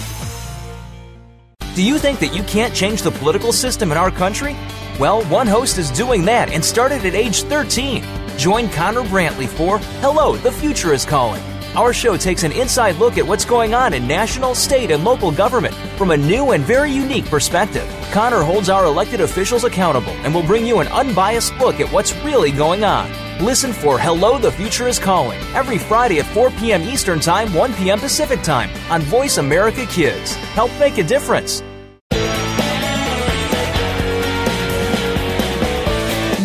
[1.73, 4.55] Do you think that you can't change the political system in our country?
[4.99, 8.03] Well, one host is doing that and started at age 13.
[8.37, 11.41] Join Connor Brantley for Hello, the Future is Calling.
[11.75, 15.29] Our show takes an inside look at what's going on in national, state, and local
[15.29, 17.85] government from a new and very unique perspective.
[18.13, 22.15] Connor holds our elected officials accountable and will bring you an unbiased look at what's
[22.23, 23.11] really going on.
[23.43, 26.81] Listen for Hello, the Future is Calling every Friday at 4 p.m.
[26.81, 27.99] Eastern Time, 1 p.m.
[27.99, 30.35] Pacific Time on Voice America Kids.
[30.55, 31.61] Help make a difference.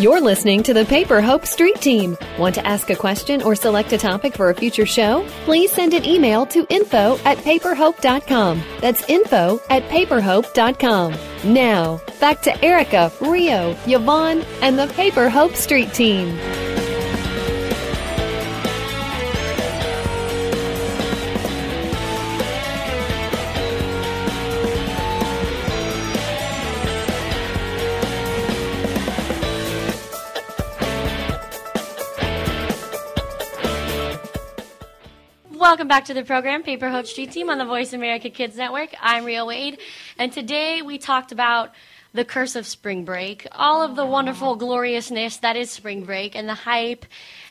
[0.01, 2.17] You're listening to the Paper Hope Street Team.
[2.39, 5.23] Want to ask a question or select a topic for a future show?
[5.45, 8.63] Please send an email to info at paperhope.com.
[8.79, 11.13] That's info at paperhope.com.
[11.53, 16.35] Now, back to Erica, Rio, Yvonne, and the Paper Hope Street Team.
[35.71, 38.89] Welcome back to the program, Paper Hope Street Team on the Voice America Kids Network.
[38.99, 39.79] I'm Rio Wade,
[40.17, 41.71] and today we talked about
[42.13, 46.49] the curse of spring break, all of the wonderful gloriousness that is spring break, and
[46.49, 47.05] the hype,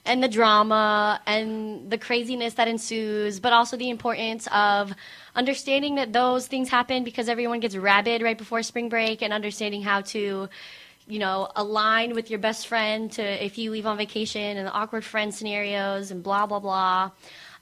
[0.04, 4.92] and the drama and the craziness that ensues, but also the importance of
[5.34, 9.80] understanding that those things happen because everyone gets rabid right before spring break and understanding
[9.80, 10.46] how to
[11.10, 14.72] you know, align with your best friend to if you leave on vacation and the
[14.72, 17.10] awkward friend scenarios and blah blah blah.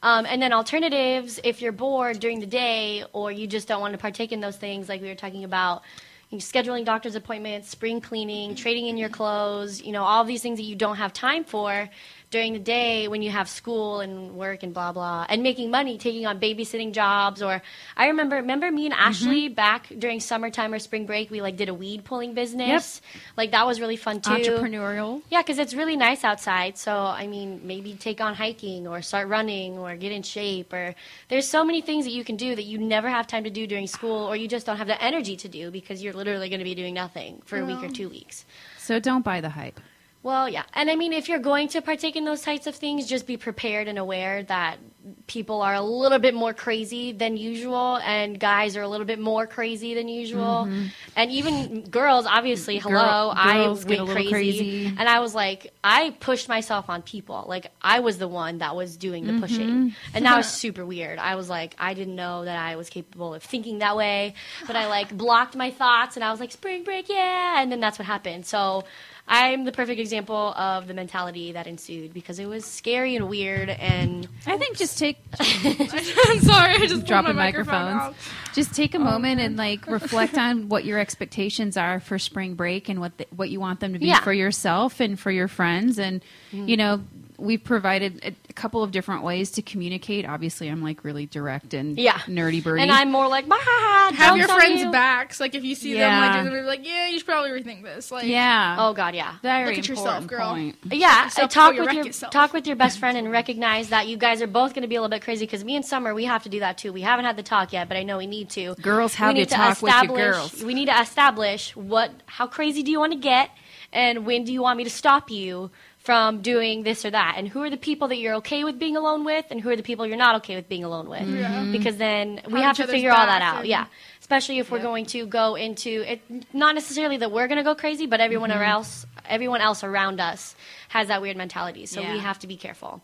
[0.03, 3.92] Um, and then alternatives, if you're bored during the day or you just don't want
[3.92, 5.82] to partake in those things, like we were talking about,
[6.30, 10.42] you know, scheduling doctor's appointments, spring cleaning, trading in your clothes, you know, all these
[10.42, 11.88] things that you don't have time for
[12.31, 15.99] during the day when you have school and work and blah blah and making money
[15.99, 17.62] taking on babysitting jobs or
[17.97, 19.09] i remember remember me and mm-hmm.
[19.09, 23.22] ashley back during summertime or spring break we like did a weed pulling business yep.
[23.37, 25.22] like that was really fun too Entrepreneurial.
[25.31, 26.79] yeah, because it's really nice outside.
[26.79, 30.72] So, I mean, maybe take on hiking or start running or get in shape.
[30.72, 30.95] Or
[31.29, 33.66] there's so many things that you can do that you never have time to do
[33.66, 36.61] during school or you just don't have the energy to do because you're literally going
[36.61, 38.45] to be doing nothing for a week or two weeks.
[38.79, 39.81] So don't buy the hype.
[40.23, 40.64] Well, yeah.
[40.75, 43.37] And I mean, if you're going to partake in those types of things, just be
[43.37, 44.79] prepared and aware that
[45.27, 49.19] people are a little bit more crazy than usual and guys are a little bit
[49.19, 50.69] more crazy than usual.
[51.16, 53.39] And even girls, obviously, hello, Mm-hmm.
[53.39, 54.31] I went crazy.
[54.31, 54.87] crazy.
[54.99, 57.45] And I was like, I pushed myself on people.
[57.49, 59.69] Like, I was the one that was doing the pushing.
[59.69, 59.89] Mm-hmm.
[60.14, 61.19] And that was super weird.
[61.19, 64.35] I was like, I didn't know that I was capable of thinking that way.
[64.66, 67.62] But I like blocked my thoughts and I was like, spring break, yeah.
[67.62, 68.45] And then that's what happened.
[68.47, 68.85] So
[69.29, 73.68] I'm the perfect example of the mentality that ensued because it was scary and weird.
[73.68, 78.16] And I think just take I'm sorry, I just dropping microphone microphones.
[78.16, 78.55] out.
[78.55, 82.89] Just take a moment and like reflect on what your expectations are for spring break
[82.89, 84.14] and what the, what you want them to be Yeah.
[84.16, 84.24] Mm-hmm.
[84.24, 85.99] for yourself and for your friends.
[85.99, 87.03] And you know,
[87.39, 90.26] we've provided a, a couple of different ways to communicate.
[90.26, 92.18] Obviously, I'm like really direct and Yeah.
[92.26, 92.82] nerdy birdie.
[92.82, 95.39] and I'm more like, bah, Have don't your friends' you." backs.
[95.41, 97.82] Like if you see them, like you're gonna be like, yeah, you should probably rethink
[97.84, 98.11] this.
[98.11, 98.76] Like, yeah.
[98.78, 99.36] Oh God, yeah.
[99.43, 100.51] very look at yourself, important girl.
[100.51, 100.76] point.
[101.01, 102.32] Yeah, yourself uh, talk with your yourself.
[102.32, 104.97] talk with your best friend and recognize that you guys are both going to be
[104.97, 105.47] a little bit crazy.
[105.47, 106.93] Because me and Summer, we have to do that too.
[106.93, 108.74] We haven't had the talk yet, but I know we need to.
[108.82, 110.62] Girls We have need to talk with your girls.
[110.64, 113.51] We need to establish what, how crazy do you want to get,
[113.93, 115.70] and when do you want me to stop you
[116.09, 118.97] from doing this or that, and who are the people that you're okay with being
[118.97, 121.29] alone with, and who are the people you're not okay with being alone with.
[121.29, 121.69] Yeah.
[121.71, 123.59] Because then we Have have to figure all that out.
[123.59, 123.85] and- Yeah.
[124.21, 126.23] Especially if we're going to go into it,
[126.55, 128.63] not necessarily that we're going to go crazy, but everyone Mm-hmm.
[128.63, 130.55] else, everyone else around us
[130.89, 131.85] has that weird mentality.
[131.85, 132.15] So Yeah.
[132.15, 133.03] we have to be careful.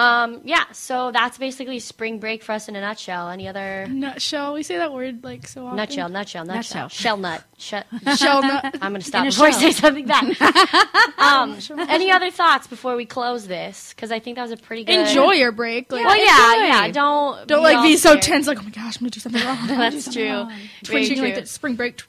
[0.00, 3.28] Um, yeah, so that's basically spring break for us in a nutshell.
[3.28, 4.54] Any other Nutshell.
[4.54, 5.76] We say that word like so often.
[5.76, 6.88] nutshell, nutshell, nutshell, Nutshell.
[6.88, 7.44] shell nut.
[7.58, 7.86] Shut.
[8.16, 8.76] Shell nut.
[8.80, 11.14] I'm going to stop In a before I say something that.
[11.18, 11.58] um,
[11.90, 13.92] any other thoughts before we close this?
[13.94, 14.98] Because I think that was a pretty good.
[14.98, 15.92] Enjoy your break.
[15.92, 16.66] Like, Well, yeah, enjoy.
[16.86, 16.90] yeah.
[16.92, 18.22] Don't Don't be like be so scared.
[18.22, 18.46] tense.
[18.46, 19.58] Like, oh my gosh, I'm gonna do something wrong.
[19.60, 20.32] I'm do That's something true.
[20.32, 20.52] wrong.
[20.84, 21.24] Twitching true.
[21.26, 21.98] like that spring break.
[21.98, 22.06] Tw-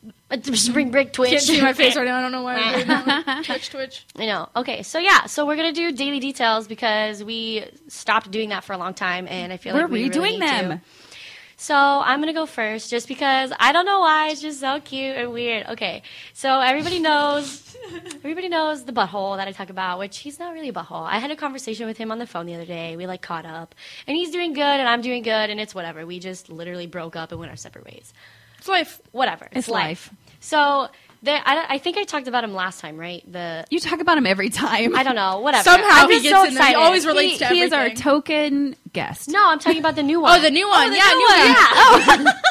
[0.53, 1.29] Spring break twitch.
[1.31, 2.17] can't see my face right now.
[2.17, 3.41] I don't know why.
[3.45, 4.05] Twitch, twitch.
[4.15, 4.49] I know.
[4.55, 8.73] Okay, so yeah, so we're gonna do daily details because we stopped doing that for
[8.73, 10.39] a long time, and I feel We're like we really redoing to.
[10.67, 10.81] them.
[11.57, 15.15] So I'm gonna go first, just because I don't know why it's just so cute
[15.15, 15.67] and weird.
[15.67, 16.01] Okay,
[16.33, 17.75] so everybody knows,
[18.15, 21.03] everybody knows the butthole that I talk about, which he's not really a butthole.
[21.05, 22.97] I had a conversation with him on the phone the other day.
[22.97, 23.75] We like caught up,
[24.07, 26.03] and he's doing good, and I'm doing good, and it's whatever.
[26.05, 28.11] We just literally broke up and went our separate ways.
[28.57, 28.99] It's life.
[29.11, 29.47] Whatever.
[29.51, 30.11] It's life.
[30.41, 30.89] So
[31.25, 33.23] I, I think I talked about him last time, right?
[33.31, 34.95] The You talk about him every time.
[34.95, 35.63] I don't know, whatever.
[35.63, 36.63] Somehow oh, he gets so in there.
[36.63, 36.83] He excited.
[36.83, 39.29] always relates to he is our token guest.
[39.29, 40.39] No, I'm talking about the new oh, one.
[40.39, 40.89] Oh, the new oh, one.
[40.89, 41.39] the yeah, new new one.
[41.39, 42.25] one.
[42.25, 42.33] Yeah.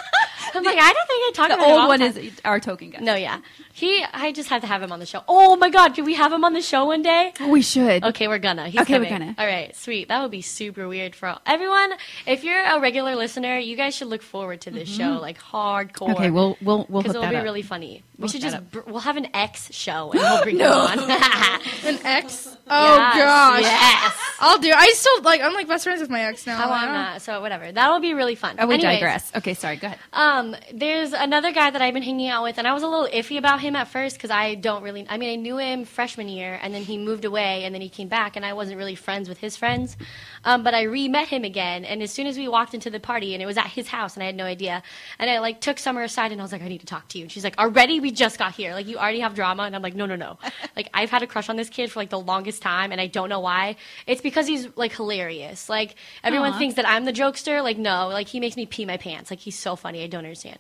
[0.53, 0.57] Oh.
[0.59, 2.16] I'm like, I don't think I talked The about old one time.
[2.16, 3.03] is our token guest.
[3.05, 3.41] No, yeah.
[3.81, 5.22] He, I just have to have him on the show.
[5.26, 7.33] Oh my god, can we have him on the show one day?
[7.49, 8.05] we should.
[8.05, 8.68] Okay, we're gonna.
[8.68, 9.35] He's Okay, we're gonna.
[9.39, 10.09] All right, sweet.
[10.09, 11.41] That would be super weird for all.
[11.47, 11.93] everyone.
[12.26, 16.09] If you're a regular listener, you guys should look forward to this show, like hardcore.
[16.09, 16.12] Mm-hmm.
[16.12, 17.45] Okay, we'll we'll we'll because it'll be up.
[17.45, 18.03] really funny.
[18.18, 20.99] We We'll should just br- we'll have an X show and we'll bring him on.
[21.85, 22.57] An ex.
[22.72, 23.62] Oh Yes, gosh.
[23.62, 24.14] Yes.
[24.39, 24.70] I'll do.
[24.72, 25.41] I still like.
[25.41, 26.62] I'm like best friends with my ex now.
[26.62, 27.20] I want that.
[27.22, 27.72] So whatever.
[27.72, 28.57] That'll be really fun.
[28.61, 29.33] Oh, we Anyways, digress.
[29.35, 29.74] Okay, sorry.
[29.74, 29.99] Go ahead.
[30.12, 33.09] Um, there's another guy that I've been hanging out with, and I was a little
[33.12, 35.07] iffy about him at first because I don't really.
[35.09, 37.89] I mean, I knew him freshman year, and then he moved away, and then he
[37.89, 39.97] came back, and I wasn't really friends with his friends.
[40.45, 43.35] Um, but I re-met him again, and as soon as we walked into the party,
[43.35, 44.83] and it was at his house, and I had no idea,
[45.18, 47.18] and I like took Summer aside, and I was like, I need to talk to
[47.18, 48.01] you, and she's like, already?
[48.01, 48.73] We just got here.
[48.75, 50.39] Like, you already have drama, and I'm like, no, no, no.
[50.77, 53.07] like, I've had a crush on this kid for like the longest time, and I
[53.07, 53.77] don't know why.
[54.07, 55.68] It's because he's like hilarious.
[55.68, 56.59] Like everyone Aw.
[56.59, 57.62] thinks that I'm the jokester.
[57.62, 59.31] Like, no, like he makes me pee my pants.
[59.31, 60.03] Like he's so funny.
[60.03, 60.59] I don't understand.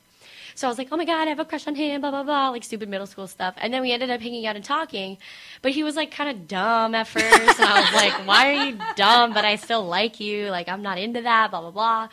[0.60, 2.22] So I was like, oh my God, I have a crush on him, blah, blah,
[2.22, 3.54] blah, like stupid middle school stuff.
[3.56, 5.16] And then we ended up hanging out and talking.
[5.62, 7.24] But he was like kind of dumb at first.
[7.24, 9.32] and I was like, why are you dumb?
[9.32, 10.50] But I still like you.
[10.50, 12.08] Like, I'm not into that, blah, blah, blah.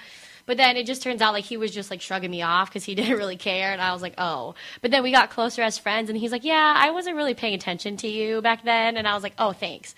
[0.45, 2.85] But then it just turns out like he was just like shrugging me off because
[2.85, 3.73] he didn't really care.
[3.73, 4.55] And I was like, oh.
[4.81, 6.09] But then we got closer as friends.
[6.09, 8.95] And he's like, yeah, I wasn't really paying attention to you back then.
[8.95, 9.93] And I was like, oh, thanks.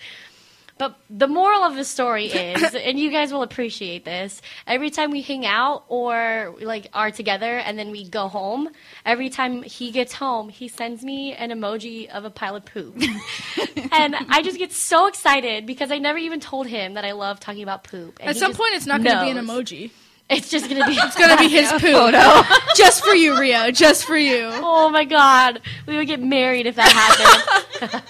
[0.80, 5.10] But the moral of the story is, and you guys will appreciate this, every time
[5.10, 8.70] we hang out or like are together and then we go home,
[9.04, 12.96] every time he gets home, he sends me an emoji of a pile of poop.
[13.92, 17.40] and I just get so excited because I never even told him that I love
[17.40, 18.16] talking about poop.
[18.18, 19.90] And At some point, it's not going to be an emoji.
[20.30, 20.96] It's just gonna be.
[21.02, 22.14] It's going to be his poop.
[22.76, 23.70] just for you, Rio.
[23.70, 24.48] Just for you.
[24.50, 26.88] Oh my god, we would get married if that
[27.82, 28.02] happened.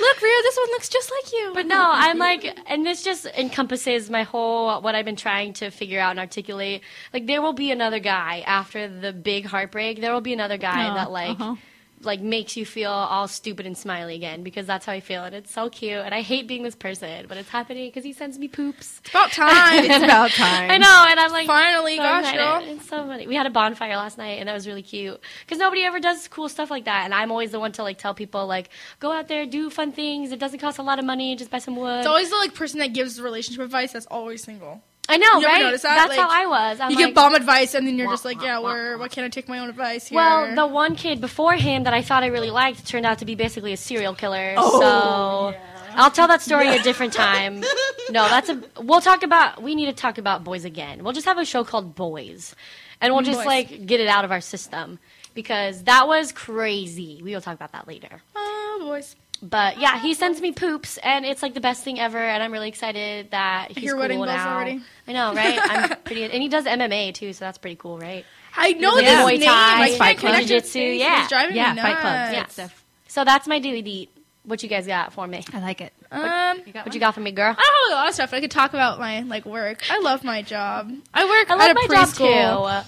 [0.00, 1.50] Look, Rio, this one looks just like you.
[1.54, 5.70] But no, I'm like, and this just encompasses my whole what I've been trying to
[5.70, 6.82] figure out and articulate.
[7.12, 10.00] Like, there will be another guy after the big heartbreak.
[10.00, 11.56] There will be another guy Oh, that like, uh-huh.
[12.04, 15.34] Like makes you feel all stupid and smiley again because that's how I feel, and
[15.34, 15.92] it's so cute.
[15.98, 19.00] And I hate being this person, but it's happening because he sends me poops.
[19.00, 19.84] It's about time.
[19.84, 20.70] It's about time.
[20.70, 22.38] I know, and I'm like, Finally, so gosh, excited.
[22.66, 22.76] girl.
[22.76, 23.26] It's so funny.
[23.26, 26.28] We had a bonfire last night, and that was really cute because nobody ever does
[26.28, 27.04] cool stuff like that.
[27.04, 28.68] And I'm always the one to like tell people like,
[29.00, 30.32] go out there, do fun things.
[30.32, 31.36] It doesn't cost a lot of money.
[31.36, 31.98] Just buy some wood.
[31.98, 34.82] It's always the like person that gives relationship advice that's always single.
[35.08, 35.62] I know, You right?
[35.72, 35.82] that?
[35.82, 36.80] That's Like, how I was.
[36.80, 38.98] I'm you like, give bomb advice, and then you're Wah, just like, yeah, wah, where?
[38.98, 40.16] Why can't I take my own advice here?
[40.16, 43.24] Well, the one kid before him that I thought I really liked turned out to
[43.26, 44.54] be basically a serial killer.
[44.56, 45.58] Oh, so
[45.96, 47.60] I'll tell that story a different time.
[48.10, 48.62] No, that's a.
[48.80, 49.62] We'll talk about.
[49.62, 51.04] We need to talk about boys again.
[51.04, 52.54] We'll just have a show called Boys,
[53.00, 53.46] and we'll just Boys.
[53.46, 54.98] like get it out of our system
[55.34, 57.20] because that was crazy.
[57.22, 58.22] We will talk about that later.
[58.34, 59.16] oh, boys.
[59.46, 62.16] But yeah, he sends me poops, and it's like the best thing ever.
[62.18, 64.54] And I'm really excited that he's hear cool wedding bells now.
[64.54, 64.80] already.
[65.06, 65.58] I know, right?
[65.62, 68.24] I'm pretty, and he does MMA too, so that's pretty cool, right?
[68.56, 69.16] I know Yeah.
[69.22, 69.48] this Muay name.
[69.50, 70.36] Thai, I Fight Club.
[70.38, 71.20] Jiu-jitsu, yeah.
[71.20, 72.32] It's driving Yeah, me Fight Club.
[72.32, 72.46] Yeah.
[72.46, 72.84] stuff.
[73.08, 74.10] So that's my daily deet.
[74.44, 75.44] What you guys got for me?
[75.52, 75.92] I like it.
[76.10, 77.54] Um, What you got for me, girl?
[77.58, 78.32] I don't have a lot of stuff.
[78.32, 79.82] I could talk about my like work.
[79.90, 80.90] I love my job.
[81.12, 82.16] I work I love at a my job, preschool.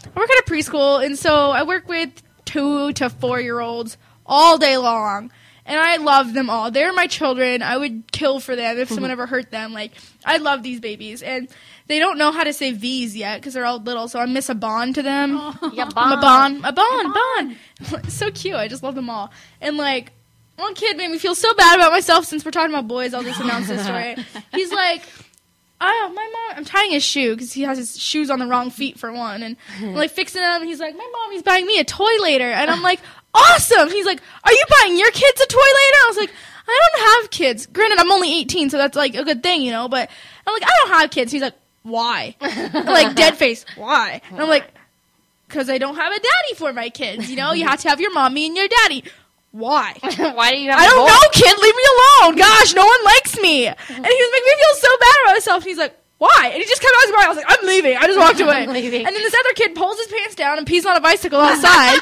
[0.04, 0.09] too.
[0.14, 2.11] I work at a preschool, and so I work with
[2.44, 3.96] two to four year olds
[4.26, 5.30] all day long.
[5.68, 6.70] And I love them all.
[6.70, 7.60] They're my children.
[7.60, 9.72] I would kill for them if someone ever hurt them.
[9.72, 9.92] Like,
[10.24, 11.22] I love these babies.
[11.22, 11.48] And
[11.88, 14.48] they don't know how to say V's yet because they're all little, so I miss
[14.48, 15.36] a bond to them.
[15.36, 15.70] Oh.
[15.74, 16.64] Yeah, I'm a bond.
[16.64, 18.08] A bond, bond.
[18.12, 18.54] so cute.
[18.54, 19.30] I just love them all.
[19.60, 20.12] And like,
[20.56, 23.12] one kid made me feel so bad about myself since we're talking about boys.
[23.12, 24.16] I'll just announce this story.
[24.52, 25.02] He's like,
[25.80, 28.70] oh, my mom, I'm tying his shoe because he has his shoes on the wrong
[28.70, 29.42] feet for one.
[29.42, 30.62] And I'm like fixing them.
[30.62, 32.50] And he's like, my mommy's buying me a toy later.
[32.50, 33.00] And I'm like,
[33.37, 33.91] awesome.
[33.91, 35.99] He's like, are you buying your kids a toy later?
[36.03, 36.30] I was like,
[36.68, 37.66] I don't have kids.
[37.66, 39.89] Granted, I'm only 18, so that's like a good thing, you know.
[39.89, 40.11] But
[40.47, 41.30] I'm like, I don't have kids.
[41.32, 42.34] He's like, why?
[42.41, 43.64] I'm like dead face.
[43.76, 44.20] Why?
[44.30, 44.64] And I'm like,
[45.47, 47.30] because I don't have a daddy for my kids.
[47.30, 49.05] You know, you have to have your mommy and your daddy.
[49.53, 49.95] Why?
[50.03, 50.80] Why do you have?
[50.80, 51.57] I don't know, kid.
[51.62, 52.37] Leave me alone.
[52.37, 53.66] Gosh, no one likes me.
[53.66, 55.64] And he was making me feel so bad about myself.
[55.64, 56.51] He's like, why?
[56.53, 57.24] And he just kept on going.
[57.24, 57.97] I was like, I'm leaving.
[57.97, 58.64] I just walked away.
[58.64, 59.07] I'm leaving.
[59.07, 62.01] And then this other kid pulls his pants down and pees on a bicycle outside.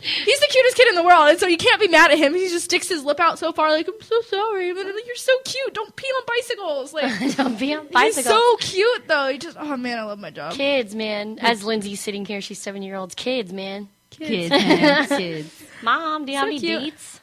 [0.00, 2.34] He's the cutest kid in the world, and so you can't be mad at him.
[2.34, 4.72] He just sticks his lip out so far, like I'm so sorry.
[4.72, 5.74] But like, you're so cute.
[5.74, 6.92] Don't pee on bicycles.
[6.94, 8.16] Like Don't be on bicycles.
[8.16, 9.28] he's so cute though.
[9.28, 10.52] He just oh man, I love my job.
[10.54, 11.38] kids, man.
[11.40, 13.14] As Lindsay's sitting here, she's seven year olds.
[13.14, 13.88] Kids, man.
[14.10, 15.62] Kids, man, kids.
[15.82, 16.94] Mom, do you So have any cute.
[16.94, 17.20] deets?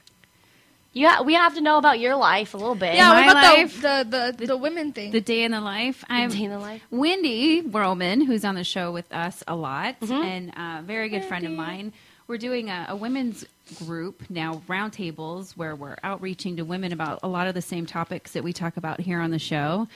[0.94, 2.96] You ha- we have to know about your life a little bit.
[2.96, 5.12] Yeah, My what about life- the, the the the women thing?
[5.12, 6.04] The day in the life.
[6.10, 6.82] I'm Day in the life.
[6.90, 10.14] Wendy Roman, who's on the show with us a lot, Mm-hmm.
[10.14, 11.94] and a very good friend of mine.
[12.28, 13.46] We're doing a, a women's
[13.86, 18.34] group now, roundtables, where we're outreaching to women about a lot of the same topics
[18.34, 19.88] that we talk about here on the show,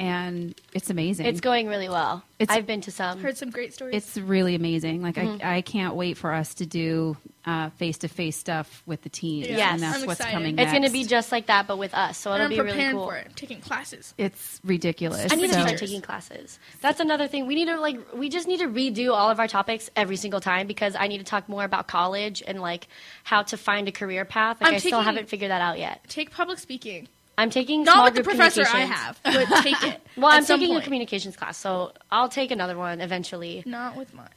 [0.00, 1.26] and it's amazing.
[1.26, 2.22] It's going really well.
[2.38, 3.20] It's- I've been to some.
[3.20, 3.94] Heard some great stories.
[3.94, 5.02] It's really amazing.
[5.02, 5.44] Like Mm-hmm.
[5.46, 7.16] I, I can't wait for us to do
[7.76, 9.44] face to face stuff with the team.
[9.44, 9.56] Yeah.
[9.56, 9.72] Yes.
[9.74, 10.32] and that's I'm what's excited.
[10.34, 10.58] coming.
[10.58, 12.16] It's going to be just like that, but with us.
[12.16, 13.06] So and it'll I'm be preparing really cool.
[13.08, 13.26] for it.
[13.28, 14.14] I'm taking classes.
[14.18, 15.30] It's ridiculous.
[15.32, 16.58] I need to start taking classes.
[16.80, 17.46] That's another thing.
[17.46, 20.40] We need to like we just need to redo all of our topics every single
[20.40, 22.88] time because I need to talk more about college and like
[23.24, 24.60] how to find a career path.
[24.60, 26.04] Like I'm I still haven't figured that out yet.
[26.08, 27.08] Take public speaking.
[27.40, 30.02] I'm taking Not with the professor I have, but take it.
[30.14, 33.62] Well, I'm taking a communications class, so I'll take another one eventually.
[33.64, 34.28] Not with mine.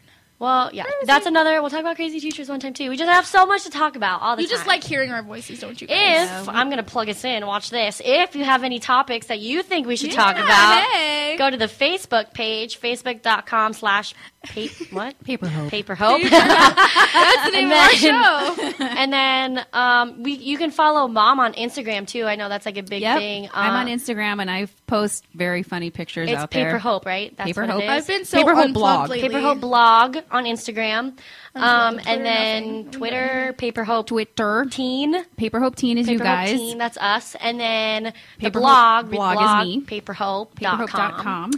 [0.44, 1.62] Well, yeah, that's another.
[1.62, 2.90] We'll talk about crazy teachers one time too.
[2.90, 4.44] We just have so much to talk about all the time.
[4.44, 4.58] You time.
[4.58, 5.88] just like hearing our voices, don't you?
[5.88, 6.30] Guys?
[6.42, 8.02] If I'm gonna plug us in, watch this.
[8.04, 11.36] If you have any topics that you think we should talk Yeah, about, hey.
[11.38, 14.14] go to the Facebook page, facebook.com slash
[14.92, 15.18] what?
[15.24, 15.72] Paper Hope.
[15.72, 16.22] Paper Hope.
[16.30, 18.74] that's the name And of our show.
[18.86, 22.26] and then um, we you can follow mom on Instagram too.
[22.26, 23.18] I know that's like a big Yep.
[23.20, 23.50] thing.
[23.54, 26.80] I'm on Uh, Instagram and I post very funny pictures It's out Paper there.
[26.80, 27.36] Hope, right?
[27.38, 27.82] That's Paper what Hope.
[27.84, 27.90] it is.
[27.92, 29.10] I've been so Paper Hope unplugged blog.
[29.10, 29.30] lately.
[29.30, 31.18] Paper Hope blog on Instagram,
[31.56, 32.92] um, and then.
[32.92, 34.66] Twitter Paper Hope Twitter.
[34.70, 35.24] Teen.
[35.38, 36.52] Paper Hope Teen is you Paper Hope guys.
[36.52, 39.82] Teen, that's us, and then the Paper blog, Hope we blog is blog, me.
[39.82, 40.88] Paperhope.com.
[40.88, 41.52] Paperhope.com.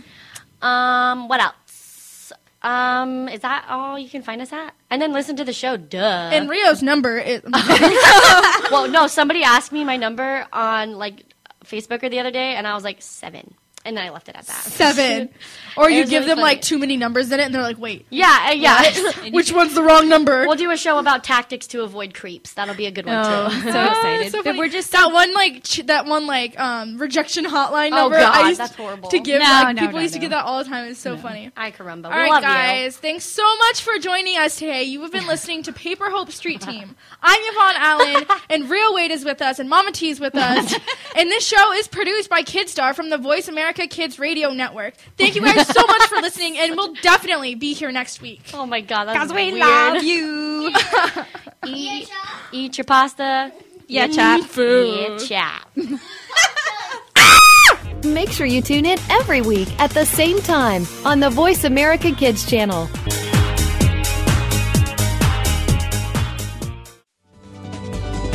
[0.62, 2.34] Um, what else?
[2.62, 4.74] Um, is that all you can find us at?
[4.90, 5.78] And then listen to the show.
[5.78, 6.00] Duh.
[6.34, 7.42] And Rio's number is
[8.72, 11.24] well, no, somebody asked me my number on like
[11.64, 13.54] Facebook or the other day, and I was like seven,
[13.86, 14.64] and then I left it at that.
[14.64, 15.30] Seven.
[15.78, 18.06] Or you give really them like too many numbers in it, and they're like, "Wait,
[18.10, 19.30] Yeah, uh, yeah.
[19.32, 22.54] which one's the wrong number?" we'll do a show about tactics to avoid creeps.
[22.54, 23.60] That'll be a good one Oh, too.
[23.60, 24.32] so excited.
[24.32, 28.04] so But we're just that one like ch- that one like um rejection hotline Oh,
[28.08, 28.16] number.
[28.20, 29.10] God, I used that's horrible.
[29.10, 30.22] to give No, like no, people no, used to no.
[30.22, 30.88] get that all the time.
[30.88, 31.52] It's so funny.
[31.58, 32.06] I caramba.
[32.06, 32.96] All we right, love guys.
[32.96, 34.84] Thanks so much for joining us today.
[34.84, 36.96] You have been listening to Paper Hope Street Team.
[37.22, 40.74] I'm Yvonne Allen, and Rio Wade is with us, and Mama T is with us.
[41.18, 44.96] and this show is produced by Kidstar from the Voice America Kids Radio Network.
[45.18, 48.42] Thank you guys so much for listening, and we'll definitely be here next week.
[48.54, 49.60] Oh my god, that's we weird.
[49.60, 50.74] love you.
[51.68, 52.10] Eat,
[52.52, 53.52] eat your pasta.
[53.88, 54.42] yeah, chap.
[54.58, 55.68] Yeah, chap.
[58.04, 62.12] Make sure you tune in every week at the same time on the Voice America
[62.12, 62.88] Kids channel.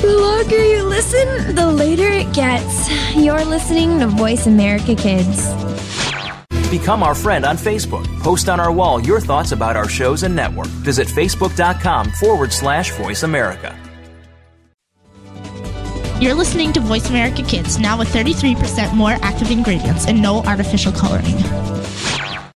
[0.01, 2.89] The longer you listen, the later it gets.
[3.15, 5.53] You're listening to Voice America Kids.
[6.71, 8.07] Become our friend on Facebook.
[8.21, 10.69] Post on our wall your thoughts about our shows and network.
[10.69, 13.77] Visit facebook.com forward slash voice America.
[16.21, 20.93] You're listening to Voice America Kids, now with 33% more active ingredients and no artificial
[20.93, 21.37] coloring.